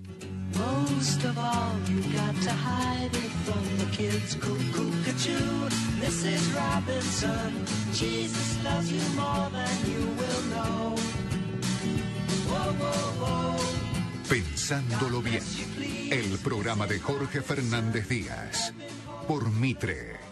Most 0.56 1.26
of 1.26 1.38
all, 1.38 1.76
you 1.90 2.02
got 2.16 2.34
to 2.42 2.54
hide 2.54 3.14
it 3.14 3.32
from 3.44 3.62
the 3.78 3.98
kids. 3.98 4.36
Cuckoo, 4.36 4.90
cuckoo, 5.04 5.68
Mrs. 6.00 6.56
Robinson. 6.56 7.66
Jesus 7.92 8.64
loves 8.64 8.90
you 8.94 9.02
more 9.18 9.50
than 9.52 9.92
you 9.92 10.00
will 10.16 10.44
know. 10.56 10.96
Whoa, 12.48 12.72
whoa, 12.80 13.12
whoa. 13.20 13.60
Pensándolo 14.30 15.22
bien. 15.22 15.44
El 16.10 16.38
programa 16.40 16.88
de 16.88 16.98
Jorge 17.00 17.42
Fernández 17.42 18.08
Díaz. 18.08 18.74
Por 19.28 19.52
Mitre. 19.52 20.29